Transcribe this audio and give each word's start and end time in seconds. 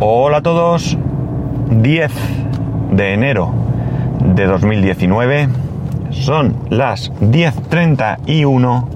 Hola 0.00 0.36
a 0.36 0.42
todos. 0.42 0.96
10 1.70 2.12
de 2.92 3.14
enero 3.14 3.52
de 4.20 4.46
2019. 4.46 5.48
Son 6.12 6.54
las 6.70 7.10
10.31 7.14 8.86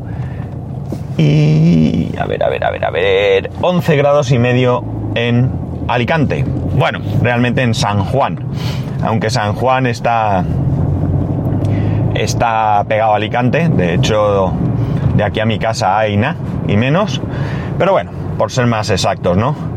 y... 1.18 2.16
A 2.16 2.26
ver, 2.26 2.44
a 2.44 2.48
ver, 2.48 2.64
a 2.64 2.70
ver, 2.70 2.84
a 2.84 2.90
ver. 2.90 3.50
11 3.60 3.96
grados 3.96 4.30
y 4.30 4.38
medio 4.38 4.84
en 5.16 5.50
Alicante. 5.88 6.44
Bueno, 6.44 7.00
realmente 7.20 7.62
en 7.62 7.74
San 7.74 8.04
Juan. 8.04 8.38
Aunque 9.02 9.28
San 9.28 9.54
Juan 9.54 9.86
está... 9.86 10.44
Está 12.14 12.84
pegado 12.86 13.14
a 13.14 13.16
Alicante. 13.16 13.68
De 13.68 13.94
hecho, 13.94 14.52
de 15.16 15.24
aquí 15.24 15.40
a 15.40 15.46
mi 15.46 15.58
casa 15.58 15.98
hay 15.98 16.16
nada 16.16 16.36
y 16.68 16.76
menos. 16.76 17.20
Pero 17.76 17.90
bueno, 17.90 18.12
por 18.38 18.52
ser 18.52 18.68
más 18.68 18.88
exactos, 18.90 19.36
¿no? 19.36 19.71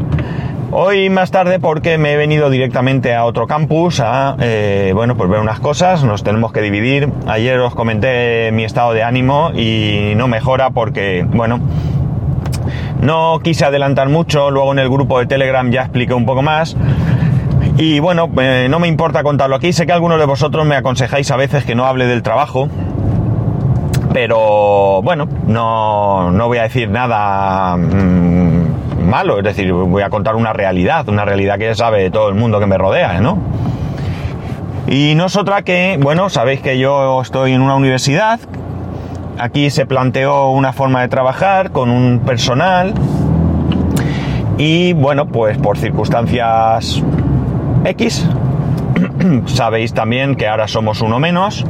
Hoy 0.78 1.10
más 1.10 1.32
tarde 1.32 1.58
porque 1.58 1.98
me 1.98 2.12
he 2.12 2.18
venido 2.18 2.50
directamente 2.50 3.16
a 3.16 3.24
otro 3.24 3.48
campus 3.48 4.02
a, 4.02 4.36
eh, 4.42 4.92
bueno, 4.94 5.16
pues 5.16 5.30
ver 5.30 5.40
unas 5.40 5.62
cosas, 5.62 6.04
nos 6.04 6.22
tenemos 6.22 6.52
que 6.52 6.60
dividir. 6.60 7.08
Ayer 7.28 7.58
os 7.62 7.74
comenté 7.74 8.52
mi 8.52 8.66
estado 8.66 8.92
de 8.92 9.02
ánimo 9.02 9.52
y 9.56 10.12
no 10.18 10.28
mejora 10.28 10.72
porque, 10.72 11.26
bueno, 11.30 11.62
no 13.00 13.40
quise 13.42 13.64
adelantar 13.64 14.10
mucho, 14.10 14.52
luego 14.52 14.74
en 14.74 14.80
el 14.80 14.90
grupo 14.90 15.18
de 15.18 15.28
Telegram 15.28 15.72
ya 15.72 15.84
expliqué 15.84 16.14
un 16.14 16.26
poco 16.26 16.42
más. 16.42 16.76
Y 17.78 18.00
bueno, 18.02 18.30
eh, 18.38 18.68
no 18.70 18.80
me 18.80 18.90
importa 18.90 19.24
contarlo 19.24 19.56
aquí, 19.56 19.72
sé 19.72 19.86
que 19.86 19.94
algunos 19.94 20.20
de 20.20 20.26
vosotros 20.26 20.66
me 20.66 20.76
aconsejáis 20.76 21.32
a 21.32 21.38
veces 21.38 21.64
que 21.64 21.74
no 21.74 21.86
hable 21.86 22.06
del 22.06 22.22
trabajo, 22.22 22.68
pero 24.12 25.02
bueno, 25.04 25.26
no, 25.48 26.32
no 26.32 26.48
voy 26.48 26.58
a 26.58 26.64
decir 26.64 26.90
nada... 26.90 27.78
Mmm, 27.78 28.65
malo, 29.06 29.38
es 29.38 29.44
decir, 29.44 29.72
voy 29.72 30.02
a 30.02 30.10
contar 30.10 30.36
una 30.36 30.54
realidad, 30.54 31.08
una 31.10 31.26
realidad 31.26 31.58
que 31.58 31.74
sabe 31.76 32.10
todo 32.12 32.30
el 32.30 32.36
mundo 32.36 32.60
que 32.60 32.68
me 32.68 32.78
rodea, 32.78 33.20
¿no? 33.22 33.38
Y 34.88 35.16
no 35.16 35.26
es 35.26 35.36
otra 35.36 35.64
que, 35.64 35.98
bueno, 36.02 36.30
sabéis 36.30 36.62
que 36.62 36.78
yo 36.78 37.22
estoy 37.22 37.54
en 37.54 37.62
una 37.62 37.76
universidad, 37.76 38.40
aquí 39.40 39.70
se 39.70 39.86
planteó 39.86 40.50
una 40.52 40.74
forma 40.74 41.02
de 41.02 41.08
trabajar 41.08 41.72
con 41.72 41.90
un 41.90 42.20
personal 42.20 42.94
y 44.58 44.94
bueno, 44.94 45.28
pues 45.28 45.58
por 45.58 45.78
circunstancias 45.78 47.04
X, 47.84 48.28
sabéis 49.46 49.94
también 49.94 50.36
que 50.36 50.48
ahora 50.48 50.68
somos 50.68 51.02
uno 51.02 51.20
menos, 51.20 51.66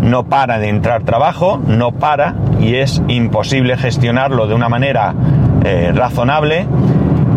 no 0.00 0.24
para 0.24 0.58
de 0.58 0.68
entrar 0.68 1.02
trabajo, 1.02 1.60
no 1.66 1.92
para 1.92 2.34
y 2.60 2.76
es 2.76 3.02
imposible 3.08 3.76
gestionarlo 3.76 4.46
de 4.46 4.54
una 4.54 4.68
manera 4.68 5.14
eh, 5.64 5.92
razonable 5.94 6.66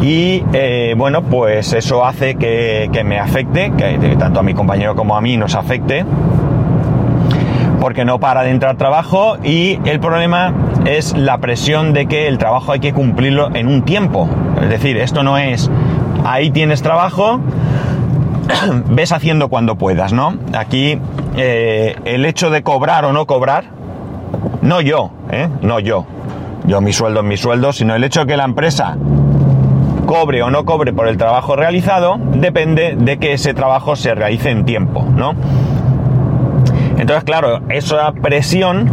y 0.01 0.43
eh, 0.53 0.93
bueno 0.97 1.23
pues 1.23 1.73
eso 1.73 2.05
hace 2.05 2.35
que, 2.35 2.89
que 2.91 3.03
me 3.03 3.19
afecte, 3.19 3.71
que 3.75 4.15
tanto 4.19 4.39
a 4.39 4.43
mi 4.43 4.53
compañero 4.53 4.95
como 4.95 5.15
a 5.15 5.21
mí 5.21 5.37
nos 5.37 5.55
afecte 5.55 6.05
porque 7.79 8.05
no 8.05 8.19
para 8.19 8.43
de 8.43 8.49
entrar 8.49 8.75
trabajo 8.77 9.37
y 9.43 9.79
el 9.85 9.99
problema 9.99 10.53
es 10.85 11.15
la 11.15 11.37
presión 11.37 11.93
de 11.93 12.07
que 12.07 12.27
el 12.27 12.37
trabajo 12.37 12.71
hay 12.71 12.79
que 12.79 12.93
cumplirlo 12.93 13.55
en 13.55 13.67
un 13.67 13.83
tiempo. 13.83 14.27
Es 14.61 14.69
decir, 14.69 14.97
esto 14.97 15.23
no 15.23 15.37
es 15.37 15.69
ahí 16.25 16.51
tienes 16.51 16.81
trabajo, 16.81 17.39
ves 18.89 19.11
haciendo 19.11 19.49
cuando 19.49 19.75
puedas, 19.75 20.13
¿no? 20.13 20.35
Aquí 20.57 20.99
eh, 21.37 21.95
el 22.05 22.25
hecho 22.25 22.49
de 22.49 22.63
cobrar 22.63 23.05
o 23.05 23.13
no 23.13 23.25
cobrar, 23.25 23.65
no 24.61 24.81
yo, 24.81 25.11
¿eh? 25.31 25.47
no 25.61 25.79
yo, 25.79 26.05
yo 26.67 26.81
mi 26.81 26.93
sueldo 26.93 27.21
es 27.21 27.25
mi 27.25 27.37
sueldo, 27.37 27.71
sino 27.71 27.95
el 27.95 28.03
hecho 28.03 28.21
de 28.21 28.27
que 28.27 28.37
la 28.37 28.43
empresa 28.43 28.97
cobre 30.05 30.43
o 30.43 30.51
no 30.51 30.65
cobre 30.65 30.93
por 30.93 31.07
el 31.07 31.17
trabajo 31.17 31.55
realizado, 31.55 32.17
depende 32.19 32.95
de 32.97 33.17
que 33.17 33.33
ese 33.33 33.53
trabajo 33.53 33.95
se 33.95 34.13
realice 34.13 34.49
en 34.49 34.65
tiempo, 34.65 35.05
¿no? 35.15 35.33
Entonces, 36.97 37.23
claro, 37.23 37.61
esa 37.69 38.11
presión 38.11 38.89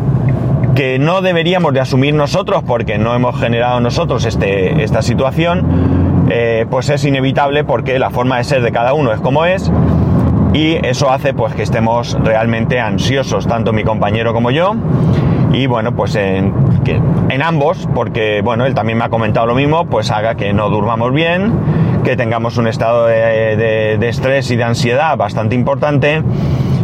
que 0.74 0.98
no 0.98 1.22
deberíamos 1.22 1.72
de 1.72 1.80
asumir 1.80 2.14
nosotros 2.14 2.62
porque 2.64 2.98
no 2.98 3.14
hemos 3.14 3.38
generado 3.38 3.80
nosotros 3.80 4.24
este, 4.24 4.82
esta 4.82 5.02
situación, 5.02 6.26
eh, 6.30 6.66
pues 6.68 6.90
es 6.90 7.04
inevitable 7.04 7.64
porque 7.64 7.98
la 7.98 8.10
forma 8.10 8.38
de 8.38 8.44
ser 8.44 8.62
de 8.62 8.72
cada 8.72 8.92
uno 8.92 9.12
es 9.12 9.20
como 9.20 9.44
es 9.44 9.70
y 10.52 10.78
eso 10.86 11.10
hace 11.10 11.34
pues 11.34 11.54
que 11.54 11.62
estemos 11.62 12.16
realmente 12.22 12.80
ansiosos, 12.80 13.46
tanto 13.46 13.72
mi 13.72 13.84
compañero 13.84 14.32
como 14.32 14.50
yo, 14.50 14.74
y 15.54 15.66
bueno, 15.66 15.94
pues 15.94 16.16
en, 16.16 16.52
que, 16.84 17.00
en 17.28 17.42
ambos, 17.42 17.88
porque 17.94 18.42
bueno, 18.42 18.66
él 18.66 18.74
también 18.74 18.98
me 18.98 19.04
ha 19.04 19.08
comentado 19.08 19.46
lo 19.46 19.54
mismo, 19.54 19.86
pues 19.86 20.10
haga 20.10 20.34
que 20.34 20.52
no 20.52 20.68
durmamos 20.68 21.12
bien, 21.12 21.52
que 22.02 22.16
tengamos 22.16 22.56
un 22.58 22.66
estado 22.66 23.06
de, 23.06 23.56
de, 23.56 23.98
de 23.98 24.08
estrés 24.08 24.50
y 24.50 24.56
de 24.56 24.64
ansiedad 24.64 25.16
bastante 25.16 25.54
importante 25.54 26.22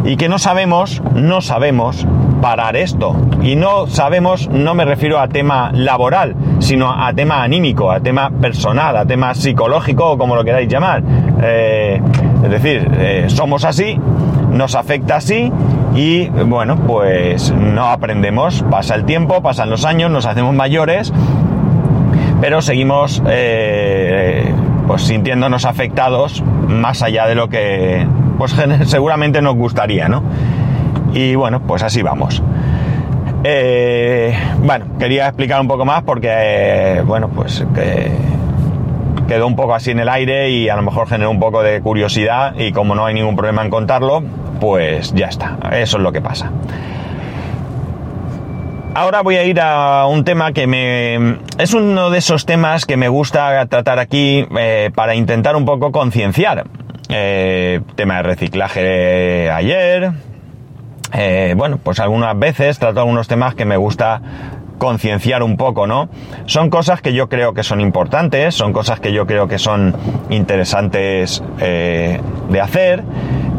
y 0.05 0.15
que 0.15 0.29
no 0.29 0.39
sabemos, 0.39 1.01
no 1.13 1.41
sabemos 1.41 2.07
parar 2.41 2.75
esto. 2.75 3.15
Y 3.41 3.55
no 3.55 3.87
sabemos, 3.87 4.49
no 4.49 4.73
me 4.73 4.83
refiero 4.83 5.19
a 5.19 5.27
tema 5.27 5.71
laboral, 5.73 6.35
sino 6.59 6.91
a 6.91 7.13
tema 7.13 7.43
anímico, 7.43 7.91
a 7.91 7.99
tema 7.99 8.29
personal, 8.29 8.97
a 8.97 9.05
tema 9.05 9.33
psicológico 9.33 10.11
o 10.11 10.17
como 10.17 10.35
lo 10.35 10.43
queráis 10.43 10.67
llamar. 10.67 11.03
Eh, 11.41 12.01
es 12.43 12.49
decir, 12.49 12.89
eh, 12.97 13.25
somos 13.27 13.63
así, 13.63 13.97
nos 14.51 14.75
afecta 14.75 15.17
así 15.17 15.51
y 15.95 16.27
bueno, 16.27 16.77
pues 16.87 17.51
no 17.51 17.87
aprendemos. 17.87 18.65
Pasa 18.69 18.95
el 18.95 19.05
tiempo, 19.05 19.41
pasan 19.41 19.69
los 19.69 19.85
años, 19.85 20.11
nos 20.11 20.25
hacemos 20.25 20.53
mayores, 20.53 21.13
pero 22.41 22.61
seguimos 22.61 23.21
eh, 23.27 24.53
pues 24.87 25.03
sintiéndonos 25.03 25.65
afectados 25.65 26.43
más 26.67 27.01
allá 27.01 27.27
de 27.27 27.35
lo 27.35 27.49
que 27.49 28.07
pues 28.37 28.55
seguramente 28.85 29.41
nos 29.41 29.55
gustaría, 29.55 30.09
¿no? 30.09 30.23
Y 31.13 31.35
bueno, 31.35 31.61
pues 31.61 31.83
así 31.83 32.01
vamos. 32.01 32.41
Eh, 33.43 34.37
bueno, 34.59 34.85
quería 34.99 35.27
explicar 35.27 35.59
un 35.61 35.67
poco 35.67 35.83
más 35.83 36.03
porque, 36.03 36.29
eh, 36.29 37.01
bueno, 37.01 37.29
pues 37.29 37.65
que 37.73 38.11
quedó 39.27 39.47
un 39.47 39.55
poco 39.55 39.73
así 39.73 39.91
en 39.91 39.99
el 39.99 40.09
aire 40.09 40.49
y 40.49 40.69
a 40.69 40.75
lo 40.75 40.83
mejor 40.83 41.07
generó 41.07 41.31
un 41.31 41.39
poco 41.39 41.63
de 41.63 41.81
curiosidad 41.81 42.53
y 42.57 42.71
como 42.71 42.93
no 42.95 43.05
hay 43.05 43.13
ningún 43.13 43.35
problema 43.35 43.63
en 43.63 43.69
contarlo, 43.69 44.23
pues 44.59 45.13
ya 45.13 45.27
está, 45.27 45.57
eso 45.71 45.97
es 45.97 46.03
lo 46.03 46.11
que 46.11 46.21
pasa. 46.21 46.51
Ahora 48.93 49.21
voy 49.21 49.37
a 49.37 49.45
ir 49.45 49.59
a 49.61 50.05
un 50.05 50.25
tema 50.25 50.51
que 50.51 50.67
me... 50.67 51.37
es 51.57 51.73
uno 51.73 52.09
de 52.09 52.17
esos 52.17 52.45
temas 52.45 52.85
que 52.85 52.97
me 52.97 53.07
gusta 53.07 53.65
tratar 53.67 53.99
aquí 53.99 54.45
eh, 54.59 54.91
para 54.93 55.15
intentar 55.15 55.55
un 55.55 55.63
poco 55.65 55.91
concienciar. 55.91 56.65
Tema 57.07 58.17
de 58.17 58.23
reciclaje 58.23 59.49
ayer. 59.49 60.11
Eh, 61.13 61.53
bueno, 61.57 61.77
pues 61.83 61.99
algunas 61.99 62.37
veces 62.37 62.79
trato 62.79 63.01
algunos 63.01 63.27
temas 63.27 63.55
que 63.55 63.65
me 63.65 63.77
gusta 63.77 64.21
concienciar 64.77 65.43
un 65.43 65.57
poco, 65.57 65.85
¿no? 65.85 66.09
Son 66.47 66.71
cosas 66.71 67.01
que 67.01 67.13
yo 67.13 67.29
creo 67.29 67.53
que 67.53 67.61
son 67.61 67.81
importantes, 67.81 68.55
son 68.55 68.73
cosas 68.73 68.99
que 68.99 69.13
yo 69.13 69.27
creo 69.27 69.47
que 69.47 69.59
son 69.59 69.95
interesantes 70.31 71.43
eh, 71.59 72.19
de 72.49 72.61
hacer, 72.61 73.03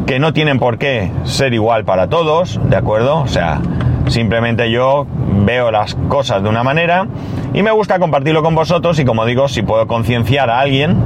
que 0.07 0.19
no 0.19 0.33
tienen 0.33 0.59
por 0.59 0.79
qué 0.79 1.13
ser 1.23 1.55
igual 1.55 1.85
para 1.85 2.09
todos, 2.09 2.59
¿de 2.69 2.77
acuerdo? 2.77 3.21
O 3.21 3.29
sea, 3.29 3.61
simplemente 4.09 4.71
yo 4.71 5.07
veo 5.45 5.71
las 5.71 5.95
cosas 6.09 6.43
de 6.43 6.49
una 6.49 6.65
manera 6.65 7.07
y 7.55 7.63
me 7.63 7.71
gusta 7.71 8.01
compartirlo 8.01 8.43
con 8.43 8.57
vosotros 8.57 8.99
y 8.99 9.05
como 9.05 9.25
digo, 9.25 9.47
si 9.47 9.63
puedo 9.63 9.87
concienciar 9.87 10.51
a 10.51 10.59
alguien 10.59 10.97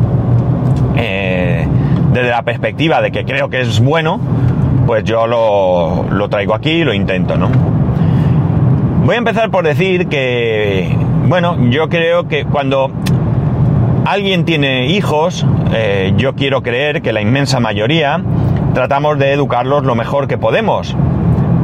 eh, 0.96 1.66
desde 2.12 2.30
la 2.30 2.42
perspectiva 2.42 3.02
de 3.02 3.12
que 3.12 3.26
creo 3.26 3.50
que 3.50 3.60
es 3.60 3.80
bueno, 3.80 4.18
pues 4.86 5.04
yo 5.04 5.26
lo, 5.26 6.04
lo 6.10 6.28
traigo 6.28 6.54
aquí 6.54 6.70
y 6.70 6.84
lo 6.84 6.94
intento, 6.94 7.36
¿no? 7.36 7.50
Voy 9.04 9.14
a 9.14 9.18
empezar 9.18 9.50
por 9.50 9.64
decir 9.64 10.08
que, 10.08 10.96
bueno, 11.28 11.56
yo 11.70 11.88
creo 11.88 12.26
que 12.28 12.44
cuando 12.44 12.90
alguien 14.04 14.44
tiene 14.44 14.86
hijos, 14.86 15.46
eh, 15.72 16.12
yo 16.16 16.34
quiero 16.34 16.62
creer 16.62 17.02
que 17.02 17.12
la 17.12 17.20
inmensa 17.20 17.60
mayoría 17.60 18.20
tratamos 18.74 19.18
de 19.18 19.32
educarlos 19.32 19.84
lo 19.84 19.94
mejor 19.94 20.28
que 20.28 20.38
podemos. 20.38 20.96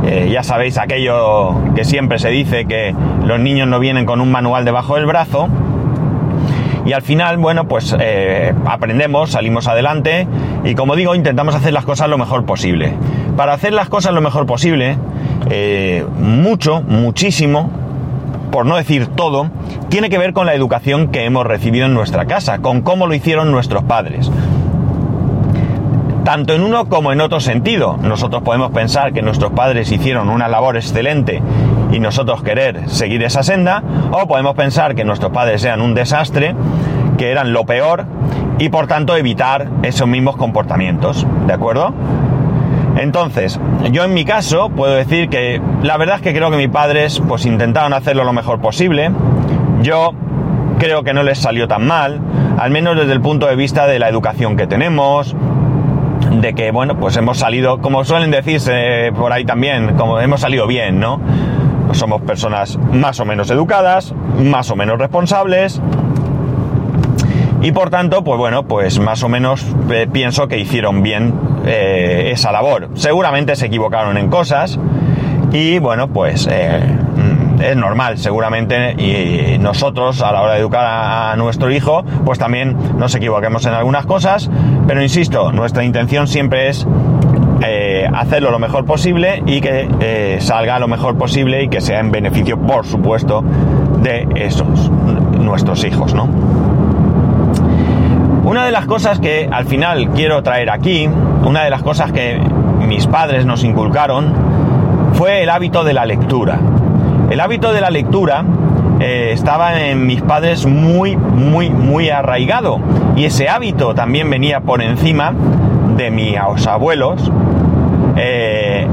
Eh, 0.05 0.31
ya 0.33 0.43
sabéis 0.43 0.79
aquello 0.79 1.55
que 1.75 1.85
siempre 1.85 2.19
se 2.19 2.31
dice 2.31 2.65
que 2.65 2.95
los 3.25 3.39
niños 3.39 3.69
no 3.69 3.79
vienen 3.79 4.07
con 4.07 4.21
un 4.21 4.31
manual 4.33 4.65
debajo 4.65 4.97
del 4.97 5.07
brazo. 5.07 5.49
Y 6.85 6.93
al 6.93 7.03
final, 7.03 7.39
bueno, 7.39 7.69
pues 7.69 7.95
eh, 7.99 8.53
aprendemos, 8.67 9.31
salimos 9.31 9.69
adelante 9.69 10.27
y 10.65 10.75
como 10.75 10.97
digo, 10.97 11.15
intentamos 11.15 11.55
hacer 11.55 11.73
las 11.73 11.85
cosas 11.85 12.09
lo 12.09 12.19
mejor 12.19 12.45
posible. 12.45 12.95
Para 13.37 13.53
hacer 13.53 13.73
las 13.73 13.89
cosas 13.89 14.13
lo 14.13 14.21
mejor 14.21 14.47
posible, 14.47 14.97
eh, 15.51 16.05
mucho, 16.19 16.83
muchísimo, 16.83 17.71
por 18.51 18.67
no 18.67 18.77
decir 18.77 19.07
todo, 19.07 19.51
tiene 19.89 20.11
que 20.11 20.19
ver 20.19 20.33
con 20.33 20.47
la 20.47 20.55
educación 20.55 21.09
que 21.09 21.25
hemos 21.25 21.47
recibido 21.47 21.87
en 21.87 21.95
nuestra 21.95 22.27
casa, 22.27 22.59
con 22.59 22.83
cómo 22.83 23.07
lo 23.07 23.15
hicieron 23.15 23.51
nuestros 23.51 23.85
padres. 23.85 24.31
Tanto 26.25 26.55
en 26.55 26.63
uno 26.63 26.89
como 26.89 27.11
en 27.13 27.21
otro 27.21 27.41
sentido. 27.41 27.97
Nosotros 28.01 28.43
podemos 28.43 28.71
pensar 28.71 29.13
que 29.13 29.23
nuestros 29.23 29.53
padres 29.53 29.91
hicieron 29.91 30.29
una 30.29 30.47
labor 30.47 30.77
excelente 30.77 31.43
y 31.93 32.01
nosotros 32.01 32.43
querer 32.43 32.89
seguir 32.89 33.23
esa 33.23 33.43
senda, 33.43 33.83
o 34.11 34.27
podemos 34.27 34.55
pensar 34.55 34.95
que 34.95 35.05
nuestros 35.05 35.31
padres 35.31 35.63
eran 35.65 35.81
un 35.81 35.95
desastre, 35.95 36.57
que 37.19 37.31
eran 37.31 37.53
lo 37.53 37.65
peor 37.65 38.07
y 38.59 38.69
por 38.71 38.87
tanto 38.87 39.17
evitar 39.17 39.69
esos 39.83 40.09
mismos 40.09 40.37
comportamientos, 40.37 41.27
¿de 41.47 41.53
acuerdo? 41.53 41.93
Entonces, 42.97 43.59
yo 43.91 44.05
en 44.05 44.15
mi 44.15 44.25
caso 44.25 44.69
puedo 44.71 44.95
decir 44.95 45.29
que 45.29 45.61
la 45.83 45.97
verdad 45.97 46.17
es 46.17 46.23
que 46.23 46.35
creo 46.35 46.51
que 46.51 46.57
mis 46.57 46.69
padres 46.69 47.23
pues 47.27 47.47
intentaron 47.47 47.93
hacerlo 47.93 48.25
lo 48.25 48.33
mejor 48.33 48.61
posible. 48.61 49.11
Yo 49.81 50.13
creo 50.79 51.03
que 51.03 51.15
no 51.15 51.23
les 51.23 51.39
salió 51.39 51.69
tan 51.69 51.87
mal, 51.87 52.21
al 52.59 52.71
menos 52.71 52.97
desde 52.97 53.13
el 53.13 53.21
punto 53.21 53.47
de 53.47 53.57
vista 53.57 53.87
de 53.87 53.99
la 53.99 54.09
educación 54.09 54.57
que 54.57 54.67
tenemos, 54.67 55.35
de 56.41 56.55
que, 56.55 56.71
bueno, 56.71 56.97
pues 56.97 57.17
hemos 57.17 57.39
salido, 57.39 57.79
como 57.81 58.05
suelen 58.05 58.31
decirse 58.31 59.13
por 59.17 59.33
ahí 59.33 59.45
también, 59.45 59.95
como 59.97 60.21
hemos 60.21 60.41
salido 60.41 60.67
bien, 60.67 61.01
¿no? 61.01 61.21
Somos 61.93 62.23
personas 62.23 62.79
más 62.93 63.21
o 63.21 63.25
menos 63.25 63.51
educadas, 63.51 64.15
más 64.39 64.71
o 64.71 64.77
menos 64.77 64.99
responsables, 64.99 65.81
y 67.63 67.71
por 67.71 67.91
tanto, 67.91 68.25
pues 68.25 68.39
bueno, 68.39 68.65
pues 68.65 68.99
más 68.99 69.23
o 69.23 69.29
menos 69.29 69.65
eh, 69.89 70.09
pienso 70.13 70.49
que 70.49 70.59
hicieron 70.59 71.03
bien 71.03 71.33
eh, 71.65 72.31
esa 72.33 72.51
labor. 72.51 72.89
Seguramente 72.95 73.55
se 73.55 73.67
equivocaron 73.67 74.19
en 74.19 74.29
cosas 74.29 74.81
y 75.53 75.79
bueno, 75.79 76.09
pues 76.09 76.49
eh, 76.51 76.81
mm, 76.81 77.63
es 77.63 77.77
normal, 77.77 78.19
seguramente 78.19 78.95
y 78.99 79.59
nosotros 79.59 80.23
a 80.23 80.33
la 80.33 80.43
hora 80.43 80.55
de 80.55 80.59
educar 80.59 80.85
a, 80.85 81.37
nuestro 81.37 81.71
hijo, 81.71 82.05
pues 82.25 82.41
también 82.41 82.77
nos 82.99 83.15
equivoquemos 83.15 83.65
en 83.65 83.75
algunas 83.75 84.07
cosas, 84.07 84.51
pero 84.89 85.01
insisto, 85.01 85.53
nuestra 85.53 85.85
intención 85.85 86.27
siempre 86.27 86.69
es 86.69 86.85
hacerlo 88.15 88.51
lo 88.51 88.59
mejor 88.59 88.85
posible 88.85 89.43
y 89.47 89.61
que 89.61 90.39
salga 90.41 90.79
lo 90.79 90.89
mejor 90.89 91.17
posible 91.17 91.65
y 91.65 91.69
que 91.69 91.81
sea 91.81 92.01
en 92.01 92.11
beneficio, 92.11 92.59
por 92.59 92.87
supuesto, 92.87 93.43
de 94.03 94.27
esos 94.35 94.91
nuestros 95.39 95.85
hijos, 95.85 96.15
¿no? 96.15 96.29
Una 98.45 98.65
de 98.65 98.73
las 98.73 98.87
cosas 98.87 99.21
que 99.21 99.49
al 99.51 99.67
final 99.67 100.11
quiero 100.11 100.43
traer 100.43 100.71
aquí, 100.71 101.09
una 101.45 101.63
de 101.63 101.71
las 101.71 101.83
cosas 101.83 102.13
que 102.13 102.41
mis 102.87 103.07
padres 103.07 103.47
nos 103.47 103.65
inculcaron, 103.65 104.33
fue 105.15 105.43
el 105.43 105.51
hábito 105.51 105.85
de 105.85 105.95
la 105.95 106.05
lectura. 106.05 106.59
El 107.31 107.41
hábito 107.41 107.73
de 107.73 107.81
la 107.81 107.91
lectura 107.91 108.45
eh, 109.01 109.31
estaba 109.33 109.81
en 109.81 110.07
mis 110.07 110.23
padres 110.23 110.67
muy, 110.67 111.17
muy, 111.17 111.71
muy 111.71 112.11
arraigado. 112.11 112.81
Y 113.17 113.25
ese 113.25 113.49
hábito 113.49 113.95
también 113.95 114.29
venía 114.29 114.61
por 114.61 114.83
encima 114.83 115.33
de 115.97 116.11
mis 116.11 116.37
abuelos. 116.67 117.31
Eh, 118.17 118.87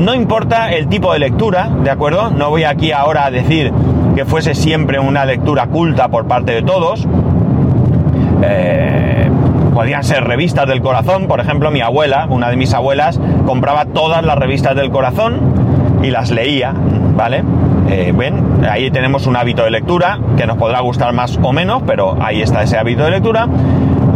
no 0.00 0.14
importa 0.14 0.72
el 0.72 0.88
tipo 0.88 1.12
de 1.12 1.18
lectura, 1.18 1.68
¿de 1.82 1.90
acuerdo? 1.90 2.30
No 2.30 2.50
voy 2.50 2.64
aquí 2.64 2.92
ahora 2.92 3.26
a 3.26 3.30
decir 3.30 3.72
que 4.14 4.24
fuese 4.24 4.54
siempre 4.54 4.98
una 4.98 5.24
lectura 5.24 5.66
culta 5.66 6.08
por 6.08 6.26
parte 6.26 6.52
de 6.52 6.62
todos, 6.62 7.06
eh, 8.42 9.30
podían 9.74 10.04
ser 10.04 10.24
revistas 10.24 10.66
del 10.66 10.80
corazón, 10.80 11.26
por 11.26 11.40
ejemplo, 11.40 11.70
mi 11.70 11.80
abuela, 11.80 12.26
una 12.30 12.48
de 12.50 12.56
mis 12.56 12.72
abuelas, 12.72 13.20
compraba 13.46 13.86
todas 13.86 14.24
las 14.24 14.38
revistas 14.38 14.74
del 14.74 14.90
corazón 14.90 15.40
y 16.02 16.10
las 16.10 16.30
leía, 16.30 16.72
¿vale? 17.16 17.42
Eh, 17.88 18.12
ahí 18.68 18.90
tenemos 18.90 19.26
un 19.26 19.36
hábito 19.36 19.64
de 19.64 19.70
lectura 19.70 20.18
que 20.36 20.46
nos 20.46 20.56
podrá 20.56 20.80
gustar 20.80 21.12
más 21.12 21.38
o 21.42 21.52
menos, 21.52 21.82
pero 21.86 22.16
ahí 22.20 22.42
está 22.42 22.62
ese 22.62 22.78
hábito 22.78 23.04
de 23.04 23.10
lectura. 23.10 23.48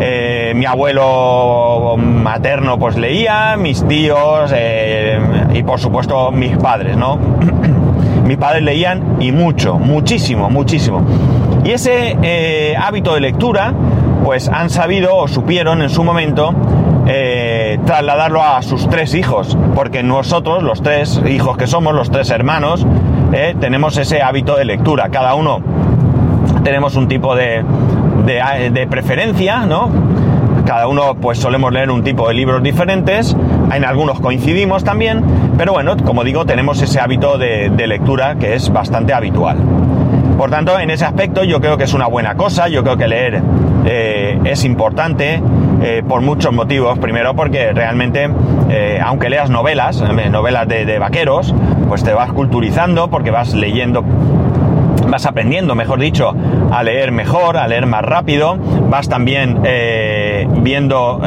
Eh, 0.00 0.52
mi 0.56 0.64
abuelo 0.64 1.97
materno 1.99 2.79
pues 2.79 2.97
leía, 2.97 3.56
mis 3.58 3.87
tíos 3.87 4.52
y 5.52 5.62
por 5.62 5.79
supuesto 5.79 6.31
mis 6.31 6.56
padres, 6.56 6.97
¿no? 6.97 7.19
mis 8.25 8.38
padres 8.38 8.62
leían 8.62 9.17
y 9.20 9.31
mucho, 9.32 9.79
muchísimo, 9.79 10.49
muchísimo. 10.49 11.05
Y 11.64 11.73
ese 11.73 12.75
hábito 12.76 13.14
de 13.14 13.20
lectura 13.20 13.75
pues 14.25 14.49
han 14.49 14.70
sabido 14.70 15.17
o 15.17 15.29
supieron 15.29 15.82
en 15.82 15.91
su 15.91 16.05
momento 16.05 16.55
eh, 17.06 17.79
trasladarlo 17.87 18.43
a 18.43 18.62
sus 18.62 18.88
tres 18.88 19.14
hijos, 19.14 19.56
porque 19.75 20.03
nosotros, 20.03 20.62
los 20.62 20.82
tres 20.82 21.20
hijos 21.26 21.56
que 21.56 21.67
somos, 21.67 21.94
los 21.94 22.11
tres 22.11 22.31
hermanos, 22.31 22.87
eh, 23.32 23.56
tenemos 23.58 23.96
ese 23.96 24.23
hábito 24.23 24.56
de 24.56 24.64
lectura. 24.64 25.08
Cada 25.08 25.35
uno 25.35 25.61
tenemos 26.62 26.96
un 26.96 27.08
tipo 27.08 27.35
de, 27.35 27.64
de, 28.25 28.87
preferencia, 28.90 29.67
¿no? 29.67 29.90
Cada 30.67 30.87
uno 30.87 31.14
pues 31.14 31.38
solemos 31.38 31.72
leer 31.72 31.90
un 31.90 32.05
tipo 32.05 32.28
de 32.28 32.34
libros 32.34 32.62
diferentes, 32.62 33.37
en 33.72 33.84
algunos 33.84 34.20
coincidimos 34.20 34.84
también, 34.84 35.25
pero 35.56 35.72
bueno, 35.72 35.96
como 36.05 36.25
digo, 36.25 36.44
tenemos 36.44 36.81
ese 36.82 37.00
hábito 37.00 37.38
de, 37.38 37.70
lectura 37.87 38.37
que 38.37 38.55
es 38.55 38.70
bastante 38.70 39.12
habitual. 39.12 39.58
Por 40.37 40.50
tanto, 40.50 40.78
en 40.78 40.90
ese 40.90 41.05
aspecto 41.05 41.44
yo 41.44 41.61
creo 41.61 41.76
que 41.76 41.84
es 41.84 41.93
una 41.93 42.06
buena 42.06 42.34
cosa, 42.37 42.69
yo 42.69 42.82
creo 42.82 42.96
que 42.96 43.08
leer 43.08 43.43
eh, 43.84 44.38
es 44.44 44.64
importante 44.64 45.43
eh, 45.82 46.02
por 46.06 46.20
muchos 46.20 46.52
motivos. 46.52 46.99
Primero 46.99 47.34
porque 47.34 47.72
realmente, 47.72 48.28
eh, 48.69 49.00
aunque 49.02 49.31
leas 49.31 49.50
novelas, 49.50 50.02
novelas 50.31 50.69
de, 50.69 50.99
vaqueros, 50.99 51.55
pues 51.88 52.05
te 52.05 52.12
vas 52.12 52.32
culturizando 52.32 53.08
porque 53.08 53.31
vas 53.31 53.55
leyendo 53.55 54.05
vas 55.08 55.26
aprendiendo, 55.26 55.75
mejor 55.75 56.00
dicho, 56.00 56.35
a 56.70 56.82
leer 56.82 57.12
mejor, 57.12 57.56
a 57.56 57.67
leer 57.67 57.87
más 57.87 58.02
rápido, 58.02 58.56
vas 58.88 59.08
también 59.08 59.61
viendo 60.62 61.20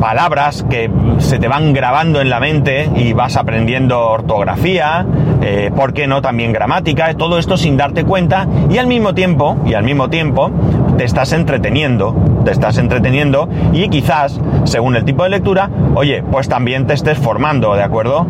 palabras 0.00 0.64
que 0.70 0.90
se 1.18 1.38
te 1.38 1.48
van 1.48 1.72
grabando 1.72 2.20
en 2.20 2.30
la 2.30 2.40
mente 2.40 2.88
y 2.96 3.12
vas 3.12 3.36
aprendiendo 3.36 4.08
ortografía, 4.08 5.04
eh, 5.42 5.70
¿por 5.74 5.92
qué 5.92 6.06
no 6.06 6.22
también 6.22 6.52
gramática? 6.52 7.12
Todo 7.14 7.38
esto 7.38 7.56
sin 7.56 7.76
darte 7.76 8.04
cuenta 8.04 8.46
y 8.70 8.78
al 8.78 8.86
mismo 8.86 9.14
tiempo, 9.14 9.56
y 9.66 9.74
al 9.74 9.84
mismo 9.84 10.08
tiempo, 10.08 10.50
te 10.96 11.04
estás 11.04 11.32
entreteniendo, 11.32 12.14
te 12.44 12.52
estás 12.52 12.78
entreteniendo 12.78 13.48
y 13.72 13.88
quizás, 13.88 14.40
según 14.64 14.96
el 14.96 15.04
tipo 15.04 15.24
de 15.24 15.30
lectura, 15.30 15.68
oye, 15.94 16.22
pues 16.22 16.48
también 16.48 16.86
te 16.86 16.94
estés 16.94 17.18
formando, 17.18 17.74
¿de 17.74 17.82
acuerdo? 17.82 18.26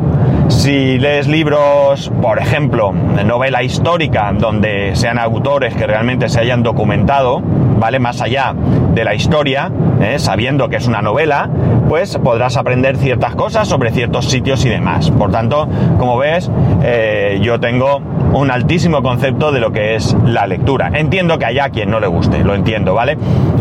Si 0.48 0.98
lees 0.98 1.28
libros, 1.28 2.10
por 2.22 2.38
ejemplo, 2.38 2.92
de 3.14 3.22
novela 3.22 3.62
histórica, 3.62 4.32
donde 4.32 4.96
sean 4.96 5.18
autores 5.18 5.74
que 5.74 5.86
realmente 5.86 6.30
se 6.30 6.40
hayan 6.40 6.62
documentado, 6.62 7.42
¿vale? 7.78 7.98
Más 7.98 8.22
allá 8.22 8.54
de 8.94 9.04
la 9.04 9.14
historia, 9.14 9.70
¿eh? 10.00 10.18
sabiendo 10.18 10.70
que 10.70 10.76
es 10.76 10.86
una 10.86 11.02
novela, 11.02 11.50
pues 11.88 12.16
podrás 12.18 12.56
aprender 12.56 12.96
ciertas 12.96 13.34
cosas 13.34 13.68
sobre 13.68 13.90
ciertos 13.90 14.24
sitios 14.24 14.64
y 14.64 14.70
demás. 14.70 15.10
Por 15.10 15.30
tanto, 15.30 15.68
como 15.98 16.16
ves, 16.16 16.50
eh, 16.82 17.38
yo 17.42 17.60
tengo 17.60 18.00
un 18.32 18.50
altísimo 18.50 19.02
concepto 19.02 19.52
de 19.52 19.60
lo 19.60 19.70
que 19.70 19.96
es 19.96 20.16
la 20.24 20.46
lectura. 20.46 20.90
Entiendo 20.94 21.38
que 21.38 21.44
haya 21.44 21.68
quien 21.68 21.90
no 21.90 22.00
le 22.00 22.06
guste, 22.06 22.42
lo 22.42 22.54
entiendo, 22.54 22.94
¿vale? 22.94 23.18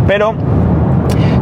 Pero 0.08 0.36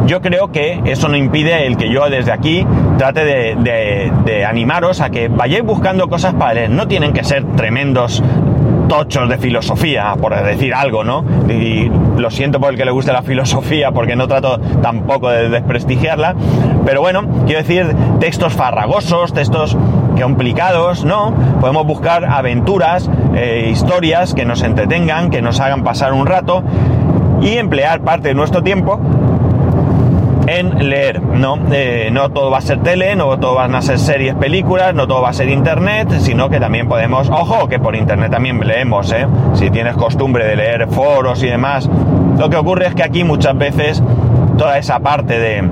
yo 0.06 0.20
creo 0.20 0.52
que 0.52 0.80
eso 0.84 1.08
no 1.08 1.16
impide 1.16 1.66
el 1.66 1.76
que 1.76 1.90
yo 1.90 2.08
desde 2.08 2.32
aquí 2.32 2.66
trate 2.98 3.24
de, 3.24 4.44
animaros 4.46 5.00
a 5.00 5.10
que 5.10 5.28
vayáis 5.28 5.64
buscando 5.64 6.08
cosas 6.08 6.34
para 6.34 6.54
leer. 6.54 6.70
No 6.70 6.86
tienen 6.86 7.12
que 7.12 7.24
ser 7.24 7.44
tremendos 7.56 8.22
tochos 8.88 9.28
de 9.28 9.36
filosofía, 9.38 10.14
por 10.20 10.40
decir 10.44 10.72
algo, 10.72 11.02
¿no? 11.02 11.24
Y 11.48 11.90
lo 12.16 12.30
siento 12.30 12.60
por 12.60 12.70
el 12.70 12.78
que 12.78 12.84
le 12.84 12.92
guste 12.92 13.12
la 13.12 13.22
filosofía, 13.22 13.90
porque 13.90 14.14
no 14.14 14.28
trato 14.28 14.60
tampoco 14.80 15.28
de 15.30 15.48
desprestigiarla, 15.48 16.36
pero 16.84 17.00
bueno, 17.00 17.26
quiero 17.46 17.62
decir, 17.62 17.92
textos 18.20 18.52
farragosos, 18.52 19.32
textos 19.32 19.76
complicados, 20.20 21.04
¿no? 21.04 21.34
Podemos 21.60 21.84
buscar 21.84 22.24
aventuras, 22.26 23.10
eh, 23.34 23.70
historias 23.72 24.34
que 24.34 24.44
nos 24.44 24.62
entretengan, 24.62 25.30
que 25.30 25.42
nos 25.42 25.58
hagan 25.58 25.82
pasar 25.82 26.12
un 26.12 26.26
rato 26.26 26.62
y 27.42 27.56
emplear 27.58 28.00
parte 28.02 28.28
de 28.28 28.34
nuestro 28.34 28.62
tiempo 28.62 29.00
en 30.46 30.88
leer, 30.88 31.20
¿no? 31.22 31.58
Eh, 31.72 32.10
no 32.12 32.30
todo 32.30 32.50
va 32.50 32.58
a 32.58 32.60
ser 32.60 32.82
tele, 32.82 33.16
no 33.16 33.38
todo 33.38 33.54
van 33.54 33.74
a 33.74 33.82
ser 33.82 33.98
series, 33.98 34.34
películas, 34.34 34.94
no 34.94 35.06
todo 35.06 35.22
va 35.22 35.30
a 35.30 35.32
ser 35.32 35.48
internet, 35.48 36.08
sino 36.20 36.48
que 36.48 36.60
también 36.60 36.88
podemos, 36.88 37.28
ojo, 37.30 37.68
que 37.68 37.78
por 37.78 37.96
internet 37.96 38.30
también 38.30 38.60
leemos, 38.60 39.12
¿eh? 39.12 39.26
Si 39.54 39.70
tienes 39.70 39.96
costumbre 39.96 40.46
de 40.46 40.56
leer 40.56 40.88
foros 40.88 41.42
y 41.42 41.46
demás, 41.46 41.88
lo 42.38 42.48
que 42.48 42.56
ocurre 42.56 42.86
es 42.86 42.94
que 42.94 43.02
aquí 43.02 43.24
muchas 43.24 43.56
veces 43.56 44.02
toda 44.56 44.78
esa 44.78 45.00
parte 45.00 45.38
de, 45.38 45.68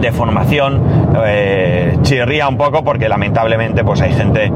de 0.00 0.12
formación 0.12 0.80
eh, 1.24 1.98
chirría 2.02 2.48
un 2.48 2.56
poco 2.56 2.84
porque 2.84 3.08
lamentablemente 3.08 3.82
pues 3.84 4.00
hay 4.00 4.12
gente 4.12 4.52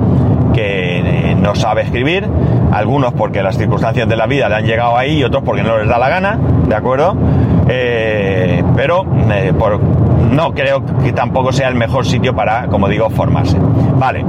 que 0.55 1.37
no 1.41 1.55
sabe 1.55 1.83
escribir, 1.83 2.29
algunos 2.73 3.13
porque 3.15 3.43
las 3.43 3.57
circunstancias 3.57 4.09
de 4.09 4.17
la 4.17 4.27
vida 4.27 4.49
le 4.49 4.57
han 4.57 4.67
llegado 4.67 4.97
ahí 4.97 5.19
y 5.19 5.25
otros 5.25 5.43
porque 5.45 5.63
no 5.63 5.79
les 5.79 5.89
da 5.89 5.99
la 5.99 6.09
gana, 6.09 6.39
¿de 6.69 6.75
acuerdo? 6.75 7.17
Eh, 7.73 8.65
pero 8.75 9.07
eh, 9.31 9.53
no 10.33 10.53
creo 10.53 10.85
que 11.05 11.13
tampoco 11.13 11.53
sea 11.53 11.69
el 11.69 11.77
mejor 11.77 12.05
sitio 12.05 12.35
para, 12.35 12.67
como 12.67 12.89
digo, 12.89 13.09
formarse. 13.11 13.57
Vale. 13.97 14.25